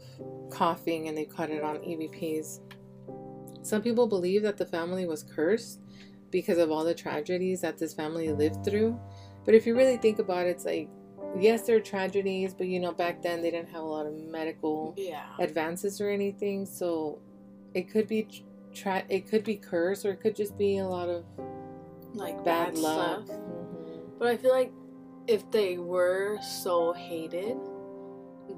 [0.50, 2.60] coughing and they caught it on EVPs.
[3.62, 5.80] Some people believe that the family was cursed
[6.30, 8.98] because of all the tragedies that this family lived through.
[9.46, 10.90] But if you really think about it, it's like,
[11.38, 14.14] yes, there are tragedies, but you know, back then they didn't have a lot of
[14.14, 15.24] medical Yeah.
[15.38, 16.66] advances or anything.
[16.66, 17.20] So
[17.72, 18.28] it could be,
[18.74, 21.24] tra- it could be curse or it could just be a lot of
[22.12, 23.26] Like bad bad, luck.
[23.26, 24.18] Mhm.
[24.18, 24.72] But I feel like
[25.26, 27.56] if they were so hated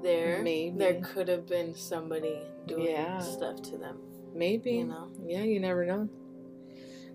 [0.01, 0.77] there, Maybe.
[0.77, 3.19] there could have been somebody doing Yeah.
[3.19, 3.99] stuff to them.
[4.33, 4.71] Maybe.
[4.73, 5.07] You know?
[5.25, 6.09] Yeah, you never know.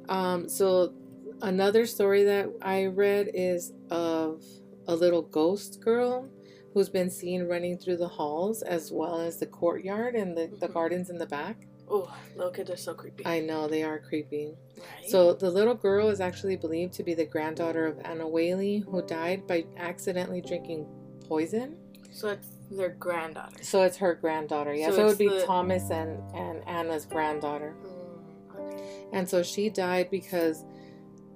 [0.09, 0.95] Um, so
[1.43, 4.43] another story that I read is of
[4.89, 6.29] a little ghost girl
[6.75, 10.69] who's been seen running through the halls as well as the courtyard and the, the
[10.69, 10.73] Mhm.
[10.73, 11.67] gardens in the back.
[11.95, 13.27] Oh, little kids are so creepy.
[13.27, 14.55] I know they are creepy.
[14.79, 15.09] right?
[15.11, 19.03] So the little girl is actually believed to be the granddaughter of Anna Whaley, who
[19.03, 20.87] died by accidentally drinking
[21.29, 21.77] poison.
[22.11, 23.63] so it's their granddaughter.
[23.63, 24.73] So it's her granddaughter.
[24.75, 27.75] Yeah, So so, it would be the- Thomas and, and Anna's granddaughter.
[27.85, 28.83] Mm, okay.
[29.13, 30.65] And so she died because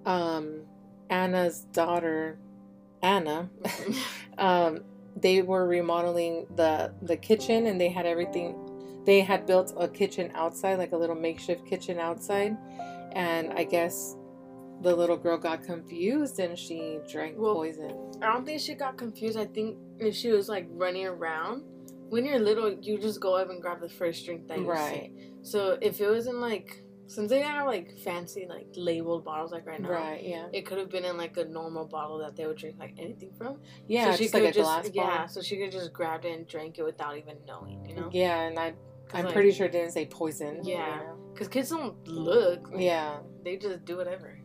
[0.06, 0.62] um,
[1.10, 2.38] Anna's daughter,
[3.02, 3.50] Anna,
[4.38, 4.80] um,
[5.14, 8.54] they were remodeling the the kitchen and they had everything.
[9.06, 12.56] They had built a kitchen outside, like a little makeshift kitchen outside,
[13.12, 14.16] and I guess
[14.82, 17.94] the little girl got confused and she drank Well, poison.
[18.20, 19.38] I don't think she got confused.
[19.38, 21.62] I think if she was like running around,
[22.10, 25.10] when you're little, you just go up and grab the first drink that you Right,
[25.16, 25.30] see.
[25.42, 29.64] So if it was in like, since they have like fancy like labeled bottles like
[29.66, 32.46] right now, right, yeah, it could have been in like a normal bottle that they
[32.46, 33.58] would drink like anything from.
[33.86, 35.28] yeah, so she just like a could just glass yeah, bottle.
[35.28, 38.10] so she could just grabbed it and drank it without even knowing, you know?
[38.12, 38.74] Yeah, and I,
[39.14, 40.60] I'm like, pretty sure it didn't say poison.
[40.62, 41.00] Yeah.
[41.32, 42.70] Because kids don't look.
[42.70, 43.18] like, yeah.
[43.44, 44.38] They just do whatever.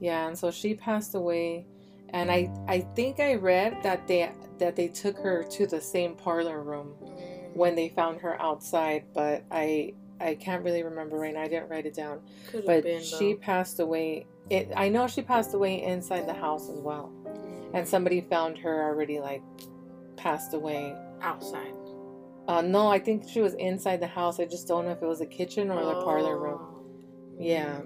[0.00, 1.66] Yeah, and so she passed away,
[2.10, 2.70] and I mm-hmm.
[2.70, 6.94] I think I read that they that they took her to the same parlor room
[7.02, 7.58] mm-hmm.
[7.58, 11.42] when they found her outside, but I I can't really remember right now.
[11.42, 13.02] I didn't write it down, Could have but been.
[13.02, 14.26] she passed away.
[14.50, 17.84] It I know she passed away inside the house as well, and mm-hmm.
[17.84, 19.42] somebody found her already like
[20.16, 20.94] passed away.
[21.22, 21.72] outside.
[22.46, 24.38] Uh, no, I think she was inside the house.
[24.38, 26.60] I just don't know if it was a kitchen or the parlor room.
[27.38, 27.80] Yeah.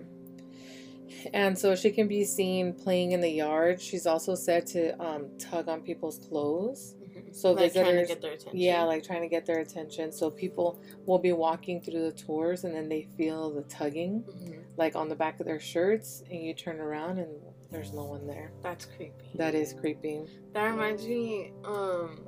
[1.33, 3.81] And so she can be seen playing in the yard.
[3.81, 6.94] She's also said to um, tug on people's clothes.
[7.01, 7.35] Mhm.
[7.35, 8.59] So like trying to visitors- get their attention.
[8.59, 10.12] Yeah, like trying to get their attention.
[10.12, 14.64] So people will be walking through the tours and then they feel the tugging, Mhm.
[14.77, 17.31] like on the back of their shirts, and you turn around and
[17.71, 18.53] there's no one there.
[18.62, 19.31] That's creepy.
[19.35, 20.25] That is creepy.
[20.53, 22.21] That reminds me, um,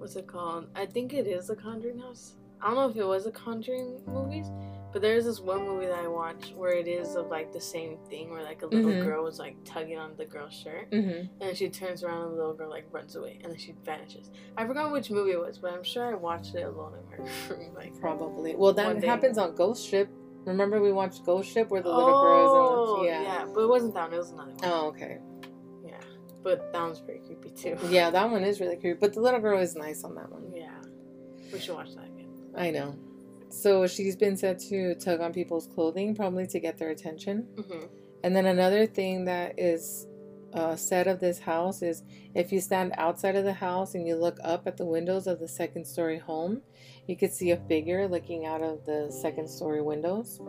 [0.00, 0.66] what's it called?
[0.74, 2.34] I think it is a Conjuring House.
[2.62, 4.46] I don't know if it was a Conjuring movies,
[4.92, 7.96] but there's this one movie that I watched where it is of like the same
[8.08, 9.04] thing, where like a little Mhm.
[9.04, 11.10] girl was like tugging on the girl's shirt, Mm-hmm.
[11.10, 13.74] and then she turns around and the little girl like runs away, and then she
[13.84, 14.30] vanishes.
[14.56, 17.30] I forgot which movie it was, but I'm sure I watched it alone in my
[17.56, 17.74] room.
[17.74, 18.56] Like, Probably.
[18.56, 20.08] Well, that happens on Ghost Ship.
[20.46, 23.46] Remember we watched Ghost Ship where the little girl oh, is in the yeah.
[23.54, 24.14] but it wasn't that one.
[24.14, 24.60] It was another one.
[24.64, 25.18] Oh, okay.
[26.42, 27.76] But that one's pretty creepy too.
[27.90, 28.98] Yeah, that one is really creepy.
[28.98, 30.52] But the little girl is nice on that one.
[30.54, 30.70] Yeah,
[31.52, 32.28] we should watch that again.
[32.56, 32.96] I know.
[33.50, 37.48] So she's been said to tug on people's clothing, probably to get their attention.
[37.56, 37.86] hmm
[38.22, 40.06] And then another thing that is
[40.52, 42.02] uh, said of this house is
[42.34, 45.38] if you stand outside of the house and you look up at the windows of
[45.40, 46.62] the second story home,
[47.06, 50.40] you could see a figure looking out of the second story windows.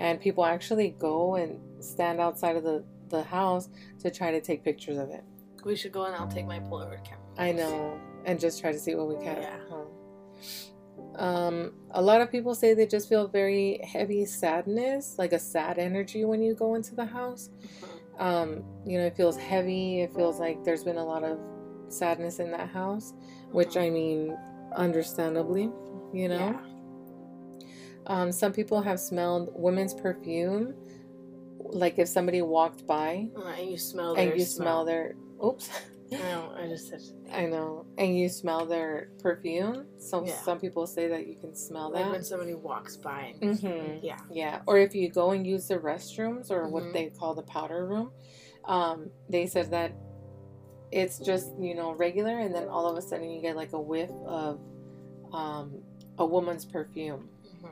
[0.00, 3.68] And people actually go and stand outside of the, the house
[4.00, 5.24] to try to take pictures of it.
[5.64, 7.24] We should go and I'll take my Polaroid camera.
[7.38, 7.98] I know.
[8.26, 9.40] And just try to see what we can.
[9.42, 9.56] Yeah.
[9.70, 9.84] Huh.
[11.16, 15.78] Um, a lot of people say they just feel very heavy sadness, like a sad
[15.78, 17.50] energy when you go into the house.
[17.60, 18.20] Mhm.
[18.20, 20.02] Um, you know, it feels heavy.
[20.02, 21.38] It feels like there's been a lot of
[21.88, 23.12] sadness in that house,
[23.52, 23.82] which Mhm.
[23.82, 24.38] I mean,
[24.74, 25.70] understandably,
[26.12, 26.36] you know.
[26.36, 26.60] Yeah.
[28.06, 30.74] Um, some people have smelled women's perfume
[31.70, 35.68] like if somebody walked by Uh, and you smell their and you smell their oops
[36.10, 37.00] No, I just said.
[37.32, 40.36] I know and you smell their perfume so Yeah.
[40.42, 43.34] some people say that you can smell Like when somebody walks by.
[43.40, 43.98] And, Mhm.
[44.02, 44.18] Yeah.
[44.30, 46.70] yeah or if you go and use the restrooms or Mhm.
[46.70, 48.10] what they call the powder room
[48.66, 49.92] um, they said that
[50.92, 53.80] it's just you know regular and then all of a sudden you get like a
[53.80, 54.60] whiff of
[55.32, 55.82] um,
[56.18, 57.70] a woman's perfume Mhm.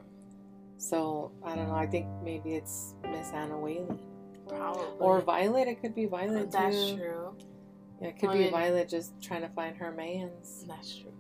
[0.78, 3.86] so i don't know i think maybe it's miss anna whaley
[4.48, 4.84] Probably.
[4.98, 6.96] or violet it could be violet That's too.
[6.96, 7.36] true.
[8.02, 11.12] Yeah, it could be violet just trying to find her man's That's true.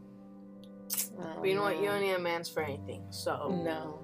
[1.16, 1.78] But you know what?
[1.78, 3.04] You don't need a man's for anything.
[3.10, 3.62] So.
[3.64, 4.00] No.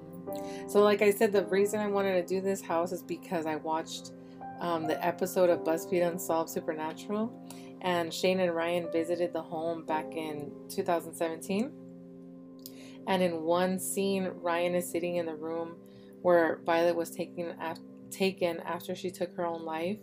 [0.68, 3.56] So, like I said, the reason I wanted to do this house is because I
[3.56, 4.12] watched
[4.60, 7.32] um, the episode of BuzzFeed Unsolved Supernatural,
[7.80, 11.72] and Shane and Ryan visited the home back in 2017.
[13.06, 15.76] And in one scene, Ryan is sitting in the room
[16.20, 17.78] where Violet was taken af-
[18.10, 19.98] taken after she took her own life,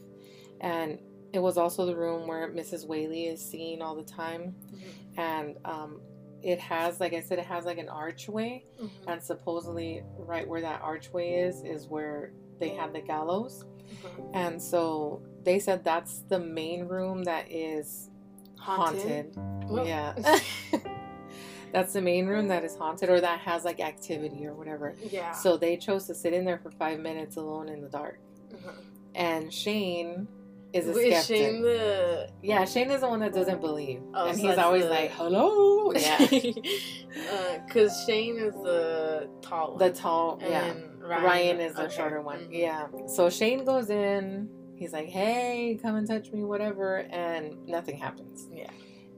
[0.60, 0.98] and
[1.36, 2.88] it was also the room where Mrs.
[2.88, 5.18] Whaley is seen all the time, Mhm.
[5.18, 6.02] and um,
[6.42, 8.90] it has, like I said, it has like an archway Mhm.
[9.08, 14.30] and supposedly right where that archway is is where they had the gallows Mhm.
[14.34, 18.10] and so they said that's the main room that is
[18.58, 19.36] haunted,
[19.68, 20.14] Well- yeah
[21.74, 25.32] that's the main room that is haunted or that has like activity or whatever Yeah.
[25.34, 28.20] so they chose to sit in there for five minutes alone in the dark
[28.52, 28.74] Mhm.
[29.16, 30.28] and shane
[30.76, 32.30] is a skeptic Shane the.
[32.44, 35.12] yeah shane is the one that doesn't believe Oh, and so he's always the- like
[35.12, 36.18] hello yeah
[37.66, 39.80] Because Shane is the tall one.
[39.80, 40.74] the tall and yeah
[41.08, 41.96] Ryan, Ryan is the okay.
[41.96, 42.40] shorter one.
[42.40, 42.48] Mhm.
[42.52, 42.88] Yeah.
[43.08, 44.50] So Shane goes in.
[44.76, 48.48] He's like, "Hey, come and touch me, whatever," and nothing happens.
[48.52, 48.72] Yeah.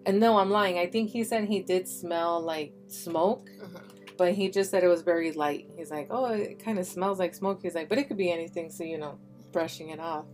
[0.06, 0.78] And no, I'm lying.
[0.78, 3.80] I think he said he did smell like smoke, Mhm.
[4.17, 5.70] but he just said it was very light.
[5.78, 8.30] He's like, "Oh, it kind of smells like smoke." He's like, "But it could be
[8.32, 9.17] anything." So you know,
[9.54, 10.26] brushing it off.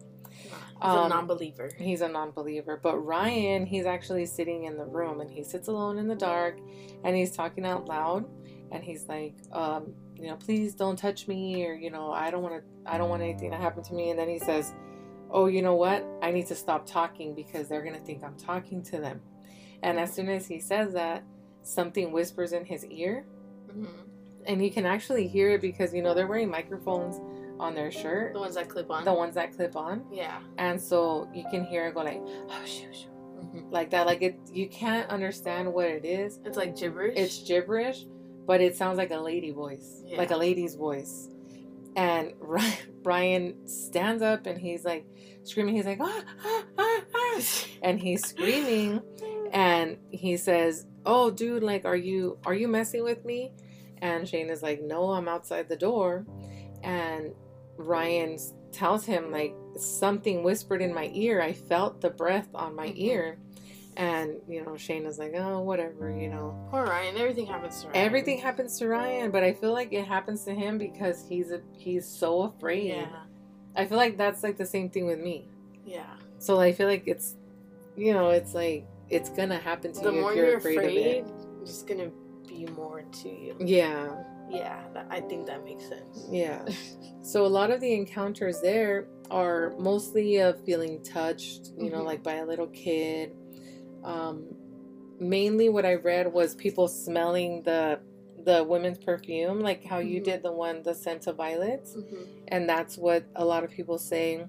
[0.44, 0.52] He's
[0.82, 1.72] Um, a non-believer.
[1.78, 5.98] He's a non-believer, but Ryan, he's actually sitting in the room and he sits alone
[5.98, 6.60] in the dark,
[7.04, 8.26] and he's talking out loud,
[8.72, 12.44] and he's like, um, you know, please don't touch me, or you know, I don't
[12.44, 14.10] want to, I don't want anything to happen to me.
[14.10, 14.74] And then he says,
[15.32, 16.06] oh, you know what?
[16.22, 19.22] I need to stop talking because they're gonna think I'm talking to them.
[19.82, 21.24] And as soon as he says that,
[21.64, 23.26] something whispers in his ear,
[23.68, 23.88] Mhm.
[24.46, 27.20] and you can actually hear it because you know they're wearing microphones
[27.64, 29.04] on their shirt, The ones that clip on.
[29.06, 30.40] the ones that clip on, Yeah.
[30.58, 33.10] and so you can hear it go like, oh, shoo, shoo
[33.42, 33.72] Mhm.
[33.72, 34.06] like that.
[34.06, 36.40] Like it, you can't understand what it is.
[36.46, 37.18] It's like gibberish.
[37.18, 38.06] It's gibberish,
[38.46, 40.18] but it sounds like a lady voice, Yeah.
[40.18, 41.30] like a lady's voice.
[41.96, 42.34] And
[43.04, 45.06] Ryan stands up and he's like
[45.44, 45.76] screaming.
[45.76, 47.42] He's like, ah, ah, ah, ah.
[47.84, 49.02] and he's screaming,
[49.52, 53.52] and he says, "Oh, dude, like, are you are you messing with me?"
[54.02, 56.26] And Shane is like, "No, I'm outside the door,"
[56.82, 57.34] and
[57.78, 58.38] Ryan
[58.72, 61.42] tells him like something whispered in my ear.
[61.42, 62.94] I felt the breath on my Mhm.
[62.98, 63.38] ear.
[63.96, 66.56] And you know, Shane is like, oh, whatever, you know.
[66.72, 67.16] Poor Ryan.
[67.18, 68.06] Everything happens to Ryan.
[68.06, 71.62] Everything happens to Ryan, but I feel like it happens to him because he's a
[71.78, 72.88] he's so afraid.
[72.88, 73.08] Yeah.
[73.76, 75.48] I feel like that's like the same thing with me.
[75.86, 76.06] Yeah.
[76.40, 77.36] So I feel like it's,
[77.96, 80.78] you know, it's like it's gonna happen to The you more if you're, you're afraid,
[80.78, 81.34] afraid, of it.
[81.62, 82.10] it's just gonna
[82.48, 83.56] be more to you.
[83.60, 84.80] Yeah, Yeah.
[85.10, 86.28] I think that makes sense.
[86.30, 86.66] yeah.
[87.22, 92.06] so a lot of the encounters there are mostly of feeling touched, you know, Mhm.
[92.06, 93.36] like by a little kid.
[94.04, 94.56] Um,
[95.20, 98.00] mainly, what I read was people smelling the
[98.46, 100.24] the women's perfume, like how you Mhm.
[100.26, 101.96] did the one, the scent of violets.
[101.96, 102.28] Mhm.
[102.50, 104.46] and that's what a lot of people say.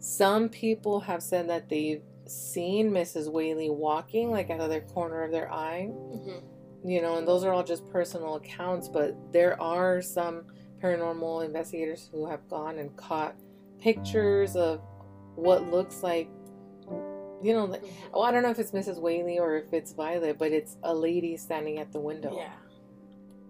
[0.00, 3.30] Some people have said that they've seen Mrs.
[3.30, 6.42] Whaley walking like out of the corner of their eye, Mhm.
[6.84, 10.44] You know, and those are all just personal accounts, but there are some
[10.82, 13.34] paranormal investigators who have gone and caught
[13.80, 14.80] pictures of
[15.34, 16.28] what looks like
[17.42, 17.88] you know, like, Mhm.
[18.12, 19.00] oh, I don't know if it's Mrs.
[19.00, 22.34] Whaley or if it's Violet, but it's a lady standing at the window.
[22.36, 22.52] Yeah.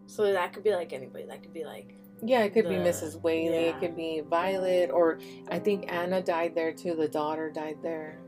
[0.07, 1.25] So that could be like anybody.
[1.25, 1.97] That could be like.
[2.23, 3.21] Yeah, it could be Mrs.
[3.21, 3.71] Whaley, yeah.
[3.71, 6.95] it could be Violet, or I think Anna died there too.
[6.95, 8.21] The daughter died there.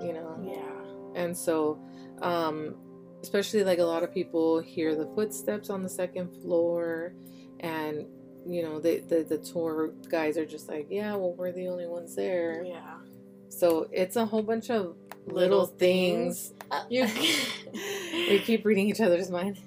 [0.00, 1.20] You know, Yeah.
[1.20, 1.78] and so,
[2.22, 2.76] um,
[3.22, 7.14] especially like a lot of people hear the footsteps on the second floor,
[7.60, 8.06] and
[8.46, 11.86] you know, the the, the tour guys are just like, yeah, well, we're the only
[11.86, 12.64] ones there.
[12.64, 12.98] Yeah.
[13.48, 14.96] So it's a whole bunch of
[15.26, 16.52] little, Little things.
[16.70, 17.04] Uh, you.
[18.12, 19.58] we keep reading each other's mind.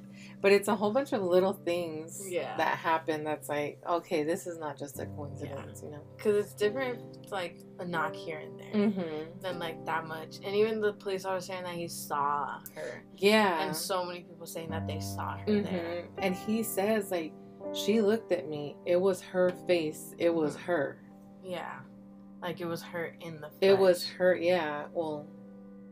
[0.45, 2.55] But it's a whole bunch of little things Yeah.
[2.57, 6.01] that happen that's like, okay, this is not just a coincidence, you know?
[6.15, 9.39] Because it's different, like a knock here and there, Mm-hmm.
[9.41, 10.35] than like that much.
[10.45, 13.65] And even the police officer saying that he saw her, Yeah.
[13.65, 16.09] and so many people saying that they saw her hmm there.
[16.19, 17.33] And he says, like,
[17.73, 18.75] she looked at me.
[18.85, 20.13] It was her face.
[20.19, 20.59] It was Mhm.
[20.59, 20.97] her.
[21.41, 21.79] Yeah.
[22.43, 23.57] Like it was her in the flesh.
[23.61, 24.35] It was her.
[24.35, 24.85] Yeah.
[24.93, 25.25] Well,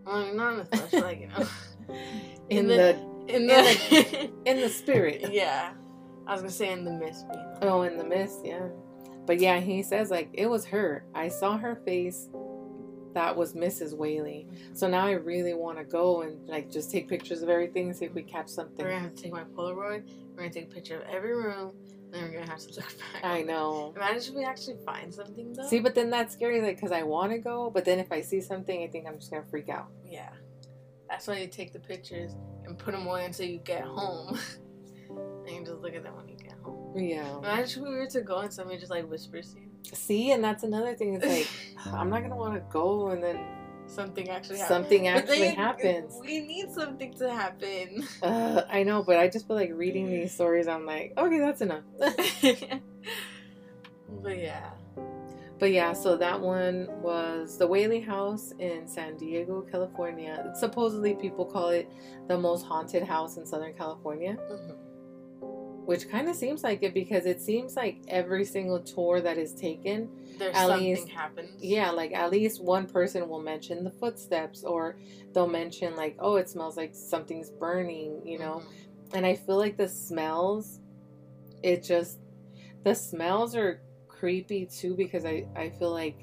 [0.05, 1.47] I mean, not in the flesh, like you know.
[2.51, 5.25] in the in the in the spirit.
[5.31, 5.73] yeah.
[6.25, 7.25] I was gonna say in the mist.
[7.27, 7.57] But, you know.
[7.61, 8.67] Oh, in the mist, yeah.
[9.25, 11.05] But yeah, he says like it was her.
[11.13, 12.29] I saw her face.
[13.13, 13.95] That was Mrs.
[13.95, 14.47] Whaley.
[14.73, 18.05] So now I really want to go and like just take pictures of everything, see
[18.05, 18.83] if we catch something.
[18.83, 20.09] We're gonna have to take my Polaroid.
[20.31, 21.73] We're gonna take a picture of every room.
[22.11, 23.23] Then we're gonna have to look back.
[23.23, 23.93] I know.
[23.95, 25.67] Imagine if we actually find something though.
[25.67, 28.21] See, but then that's scary, like, because I want to go, but then if I
[28.21, 29.87] see something, I think I'm just gonna freak out.
[30.05, 30.29] Yeah.
[31.09, 32.35] That's why you take the pictures
[32.73, 34.39] and put them away until you get home.
[35.09, 36.97] and you just look at them when you get home.
[36.97, 37.37] Yeah.
[37.37, 39.69] Imagine if we were to go and somebody just like whispers to you.
[39.93, 41.15] See, and that's another thing.
[41.15, 41.47] It's like
[41.93, 43.39] I'm not gonna want to go, and then
[43.85, 44.67] Something actually happens.
[44.69, 46.17] something actually then happens.
[46.21, 48.07] We need something to happen.
[48.23, 50.67] Uh, I know, but I just feel like reading these stories.
[50.67, 51.83] I'm like, okay, that's enough.
[54.21, 54.69] But yeah.
[55.59, 60.51] But yeah, so that one was the Whaley House in San Diego, California.
[60.55, 61.89] Supposedly, people call it
[62.27, 64.75] the most haunted house in Southern California, Mhm.
[65.85, 69.53] which kind of seems like it because it seems like every single tour that is
[69.53, 71.63] taken, There's At something least- happens.
[71.63, 74.97] yeah, like at least one person will mention the footsteps or
[75.31, 78.55] they'll mention, like, oh, it smells like something's burning, you know?
[78.63, 79.13] Mhm.
[79.13, 80.79] And I feel like the smells,
[81.61, 82.17] it just,
[82.83, 83.79] the smells are
[84.23, 86.15] creepy too because I, I feel like,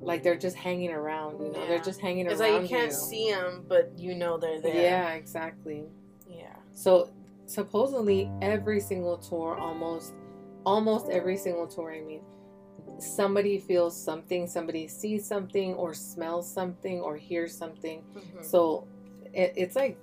[0.00, 2.52] like they're just hanging around, you know, they're just hanging It's around.
[2.54, 4.74] like you can't see them, but you know they're there.
[4.74, 5.84] Yeah, exactly.
[6.28, 6.56] Yeah.
[6.74, 7.10] So
[7.46, 10.14] supposedly every single tour, almost,
[10.66, 12.22] almost every single tour, I mean,
[12.98, 18.02] somebody feels something, somebody sees something, or smells something, or hears something.
[18.16, 18.44] Mhm.
[18.44, 18.88] So
[19.32, 19.96] it, it's like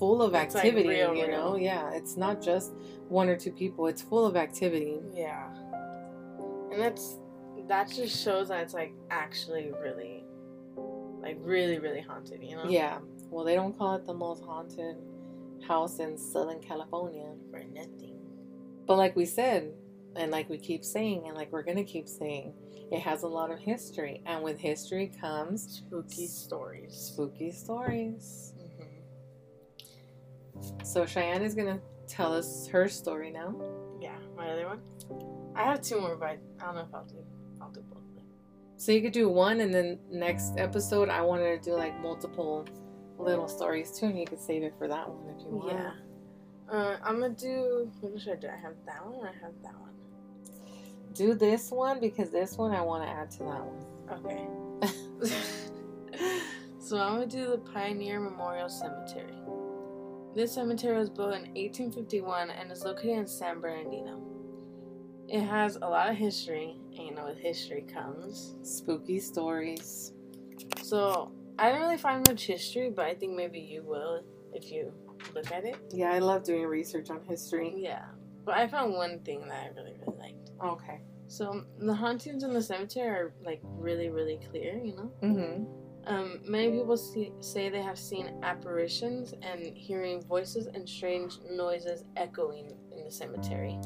[0.00, 1.52] full of It's, like, activity, real, you know?
[1.52, 1.58] real.
[1.58, 2.72] Yeah, it's not just
[3.08, 4.98] one or two people, it's full of activity.
[5.14, 5.46] Yeah.
[6.70, 7.18] And that's
[7.68, 10.24] that just shows that it's like actually really
[11.22, 12.68] like really, really haunted, you know?
[12.68, 12.98] Yeah.
[13.30, 14.96] Well, they don't call it the most haunted
[15.66, 17.32] house in Southern California.
[17.50, 18.16] For nothing.
[18.86, 19.72] But like we said,
[20.16, 22.54] and like we keep saying, and like we're going to keep saying,
[22.90, 24.22] it has a lot of history.
[24.26, 26.94] And with history comes Spooky stories.
[26.94, 28.54] spooky stories.
[28.58, 28.84] hmm
[30.82, 33.54] So Cheyenne is going to tell us her story now.
[34.00, 34.80] Yeah, my other one.
[35.60, 37.16] I have two more, but I don't know if I'll do
[37.60, 38.00] I'll do both.
[38.80, 42.66] So you could do one, and then next episode, I wanted to do like multiple
[43.18, 45.72] little stories too, and you could save it for that one if you want.
[45.72, 45.92] Yeah.
[46.72, 48.48] Uh, I'm gonna do what should I do?
[48.48, 49.90] I have that one or I have that one?
[51.12, 53.84] Do this one because this one I want to add to that one.
[54.24, 54.48] Okay.
[56.80, 59.34] so I'm gonna do the Pioneer Memorial Cemetery.
[60.34, 64.29] This cemetery was built in 1851 and is located in San Bernardino.
[65.30, 68.56] It has a lot of history, and you know, with history comes.
[68.62, 70.12] Spooky stories.
[70.82, 74.92] So I didn't really find much history, but I think maybe you will if you
[75.32, 75.76] look at it.
[75.92, 77.72] Yeah, I love doing research on history.
[77.76, 78.06] Yeah.
[78.44, 80.50] But I found one thing that I really, really liked.
[80.64, 81.00] Okay.
[81.28, 85.12] So the hauntings in the cemetery are like really, really clear, you know?
[85.22, 86.12] Mm-hmm.
[86.12, 92.04] Um, many people see, say they have seen apparitions and hearing voices and strange noises
[92.16, 93.78] echoing in the cemetery.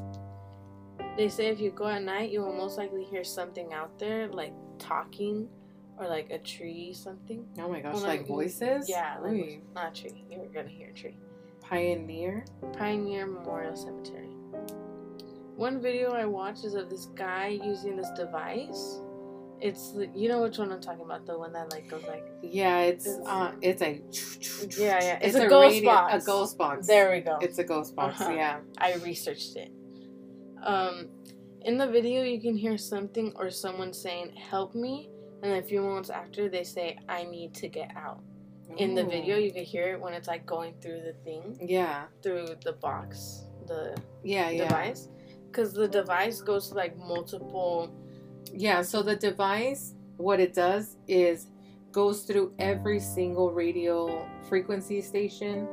[1.16, 4.26] They say if you go at night, you will most likely hear something out there,
[4.28, 5.48] like talking
[5.96, 7.46] or like a tree, something.
[7.58, 8.88] Oh my gosh, Well, like like, voices?
[8.88, 9.60] Yeah, like Ooh.
[9.74, 10.24] not a tree.
[10.28, 11.16] You're gonna hear a tree.
[11.60, 12.44] Pioneer.
[12.76, 14.28] Pioneer Memorial Cemetery.
[15.56, 19.00] One video I watched is of this guy using this device.
[19.60, 22.24] It's the- you know which one I'm talking about, the one that like goes like
[22.42, 24.02] Yeah, it's It's- uh, it's a
[24.82, 25.14] Yeah, yeah.
[25.22, 26.24] It's, It's a a, ghost radio- box.
[26.24, 26.86] A ghost box.
[26.88, 27.38] there we go.
[27.40, 28.20] It's a ghost box.
[28.20, 28.32] Uh-huh.
[28.32, 28.60] Yeah.
[28.78, 29.70] I researched it.
[30.64, 31.08] Um,
[31.62, 35.08] in the video, you can hear something or someone saying "Help me,"
[35.42, 38.20] and then a few moments after, they say "I need to get out."
[38.78, 42.04] In the video, you can hear it when it's like going through the thing, Yeah.
[42.22, 43.94] through the box, the
[44.24, 44.50] Yeah.
[44.50, 44.64] Yeah.
[44.68, 45.08] device,
[45.46, 47.90] because the device goes to like multiple.
[48.52, 48.82] Yeah.
[48.82, 51.48] So the device, what it does is
[51.92, 55.68] goes through every single radio frequency station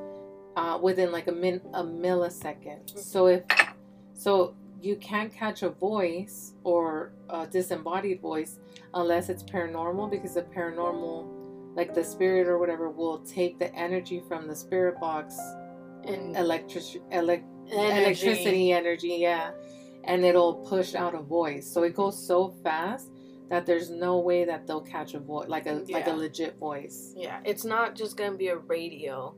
[0.56, 3.00] uh, within like a min a millisecond.
[3.00, 3.44] So if
[4.14, 8.60] so, you can't catch a voice or a disembodied voice
[8.94, 14.22] unless it's paranormal because the paranormal, like the spirit or whatever, will take the energy
[14.28, 15.38] from the spirit box,
[16.06, 18.02] And electric, elec- energy.
[18.04, 19.52] electricity energy, yeah,
[20.06, 21.68] and it'll push out a voice.
[21.72, 23.12] So it goes so fast
[23.50, 27.14] that there's no way that they'll catch a voice, like a like a legit voice.
[27.16, 29.36] Yeah, it's not just gonna be a radio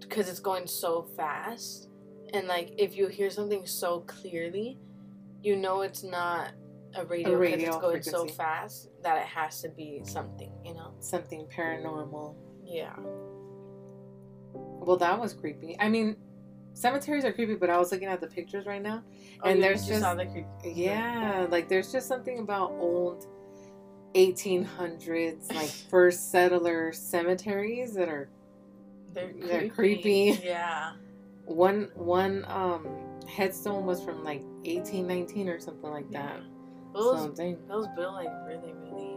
[0.00, 1.88] because it's going so fast.
[2.32, 4.78] And like if you hear something so clearly,
[5.42, 6.52] you know it's not
[6.94, 10.92] a radio because it's going so fast that it has to be something, you know?
[11.00, 12.34] Something paranormal.
[12.64, 12.96] Yeah.
[14.52, 15.76] Well, that was creepy.
[15.78, 16.16] I mean,
[16.72, 19.02] cemeteries are creepy, but I was looking at the pictures right now.
[19.42, 20.44] Oh, And you there's just the.
[20.64, 23.26] Yeah, like there's just something about old
[24.14, 28.28] 1800s, like first settler cemeteries that are
[29.12, 29.46] They're creepy.
[29.46, 30.40] They're creepy.
[30.44, 30.92] Yeah.
[31.44, 32.86] One one um
[33.28, 36.40] headstone was from like 1819 or something like that.
[36.94, 37.58] Those Something.
[37.68, 39.16] those built like really, really.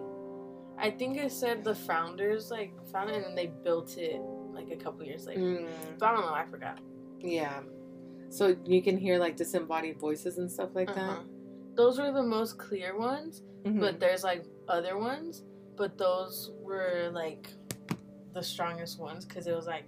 [0.77, 4.21] I think I said the founders like found it and then they built it
[4.53, 5.39] like a couple years later.
[5.41, 5.67] Mm,
[5.99, 6.33] But I don't know.
[6.33, 6.79] I forgot.
[7.19, 7.61] yeah.
[8.29, 11.21] So you can hear like disembodied voices and stuff like Uh-huh.
[11.75, 13.73] Those were the most clear ones, that.
[13.73, 13.79] Mhm.
[13.79, 15.43] but there's like other ones,
[15.75, 17.47] but those were like
[18.33, 19.85] the strongest ones because it was like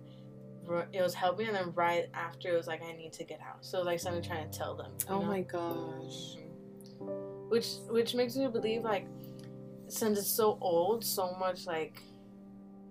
[0.91, 3.65] it was helping, and then right after it was like I need to get out.
[3.65, 4.91] So like something trying to tell them.
[5.09, 5.25] oh know?
[5.25, 6.37] my gosh.
[6.99, 7.49] Mhm.
[7.49, 9.07] Which which makes me believe like
[9.87, 12.01] since it's so old, so much like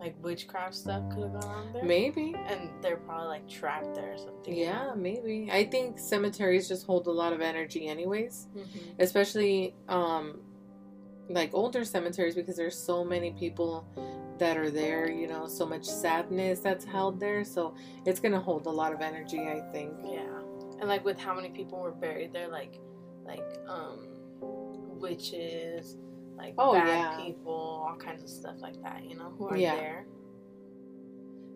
[0.00, 1.84] like witchcraft stuff could have gone on there.
[1.84, 2.34] Maybe.
[2.48, 4.54] And they're probably like trapped there or something.
[4.54, 5.48] Yeah, maybe.
[5.50, 8.48] I think cemeteries just hold a lot of energy anyways.
[8.54, 8.62] hmm
[8.98, 10.40] especially um
[11.30, 13.86] like older cemeteries because there's so many people
[14.38, 17.74] that are there you know so much sadness that's held there so
[18.04, 20.40] it's gonna hold a lot of energy i think Yeah.
[20.80, 22.78] And like with how many people were buried there, like
[23.24, 24.08] like um
[25.00, 25.96] witches,
[26.36, 27.16] like Oh, bad yeah.
[27.24, 27.52] people,
[27.86, 29.76] all kinds of stuff like that, you know, who are Yeah.
[29.76, 30.06] there.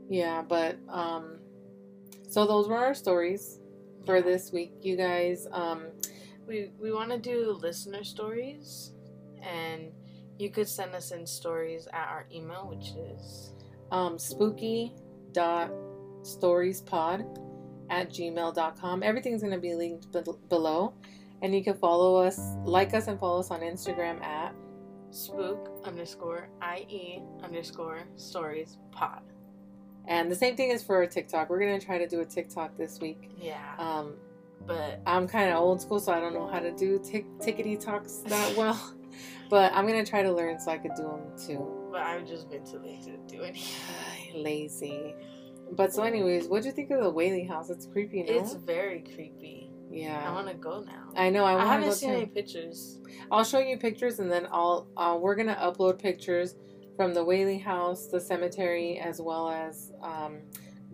[0.09, 1.39] yeah but um
[2.29, 3.61] so those were our stories
[4.07, 5.83] for this week you guys um
[6.47, 8.93] We we want to do listener stories,
[9.43, 9.93] and
[10.39, 13.53] you could send us in stories at our email, which is
[13.91, 14.93] um spooky
[15.33, 15.71] dot
[16.23, 17.25] storiespod
[17.91, 20.93] at gmail.com everything's gonna be linked be- below
[21.43, 24.55] and you can follow us like us and follow us on instagram at
[25.11, 29.23] spook underscore ie underscore stories pod.
[30.07, 31.51] And the same thing is for our TikTok.
[31.51, 33.31] We're gonna try to do a TikTok this week.
[33.39, 34.15] Yeah, Um,
[34.67, 37.79] but I'm kind of old school, so I don't know how to do tick tickety
[37.79, 38.95] talks that well.
[39.51, 41.89] but I'm gonna try to learn so I could do them too.
[41.91, 43.57] but I've just been too lazy to do it.
[44.35, 45.15] Lazy.
[45.73, 47.69] But so, anyways, what'd you think of the Whaley House?
[47.71, 48.33] It's creepy, no?
[48.33, 49.71] It's very creepy.
[49.91, 50.25] Yeah.
[50.27, 51.11] I want to go now.
[51.17, 51.45] I know.
[51.45, 52.17] I I, want to haven't seen too.
[52.17, 53.01] any pictures.
[53.31, 54.87] I'll show you pictures, and then I'll.
[54.97, 56.55] Uh, we're gonna upload pictures
[56.97, 60.39] from the Whaley House, the cemetery, as well as um,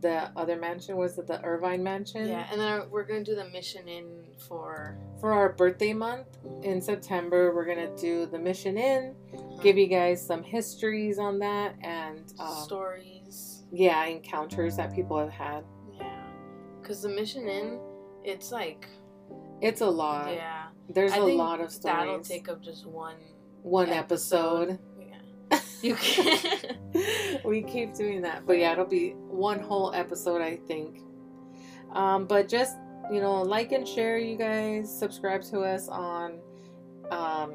[0.04, 0.96] the other mansion.
[0.98, 2.28] Was it the Irvine Mansion?
[2.28, 6.26] Yeah, and then we're gonna do the Mission Inn for for our birthday month
[6.62, 9.14] in September, we're gonna do the Mission Inn,
[9.62, 13.64] give you guys some histories on that, and um, stories.
[13.72, 15.64] yeah, encounters that people have had.
[15.98, 16.22] Yeah,
[16.82, 17.80] because the Mission Inn,
[18.22, 18.86] it's like
[19.62, 20.34] It's a lot.
[20.34, 21.96] yeah, There's I a lot of stories.
[21.96, 23.16] that'll take up just one.
[23.62, 24.78] One episode.
[25.00, 26.76] Yeah, you can.
[27.46, 31.00] we keep doing that, but yeah, it'll be one whole episode, I think.
[31.92, 32.76] Um, but just
[33.10, 34.96] you know, like and share, you guys.
[34.96, 36.38] Subscribe to us on
[37.10, 37.52] um,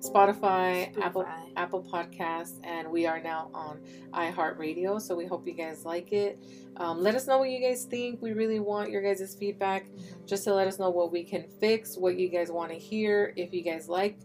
[0.00, 1.26] Spotify, Apple
[1.56, 3.80] Apple Podcasts, and we are now on
[4.12, 5.00] iHeartRadio.
[5.00, 6.42] So we hope you guys like it.
[6.76, 8.20] Um, let us know what you guys think.
[8.22, 9.86] We really want your guys' feedback
[10.26, 13.32] just to let us know what we can fix, what you guys want to hear,
[13.36, 14.18] if you guys like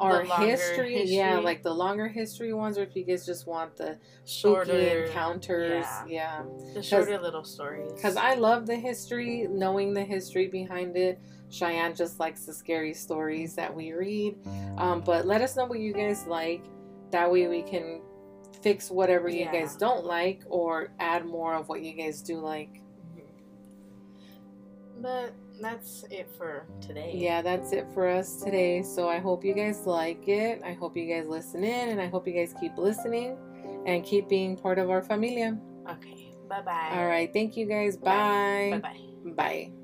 [0.00, 3.46] our The longer history, yeah, like the longer history ones, or if you guys just
[3.46, 6.42] want the Shorter spooky encounters, yeah.
[6.42, 6.42] yeah.
[6.74, 7.92] The shorter little stories.
[7.92, 11.20] Because I love the history, knowing the history behind it.
[11.50, 14.36] Cheyenne just likes the scary stories that we read.
[14.78, 16.64] Um, but let us know what you guys like.
[17.10, 18.00] That way we can
[18.62, 19.52] fix whatever you Yeah.
[19.52, 22.80] guys don't like or add more of what you guys do like.
[25.00, 27.12] But that's it for today.
[27.14, 28.82] Yeah, that's it for us today.
[28.82, 30.62] So I hope you guys like it.
[30.64, 33.36] I hope you guys listen in and I hope you guys keep listening
[33.86, 35.58] and keep being part of our familia.
[35.90, 36.32] Okay.
[36.48, 36.90] Bye bye.
[36.92, 37.32] All right.
[37.32, 37.96] Thank you guys.
[37.96, 38.70] Bye.
[38.72, 38.80] Bye.
[38.80, 39.32] Bye bye.
[39.32, 39.79] Bye.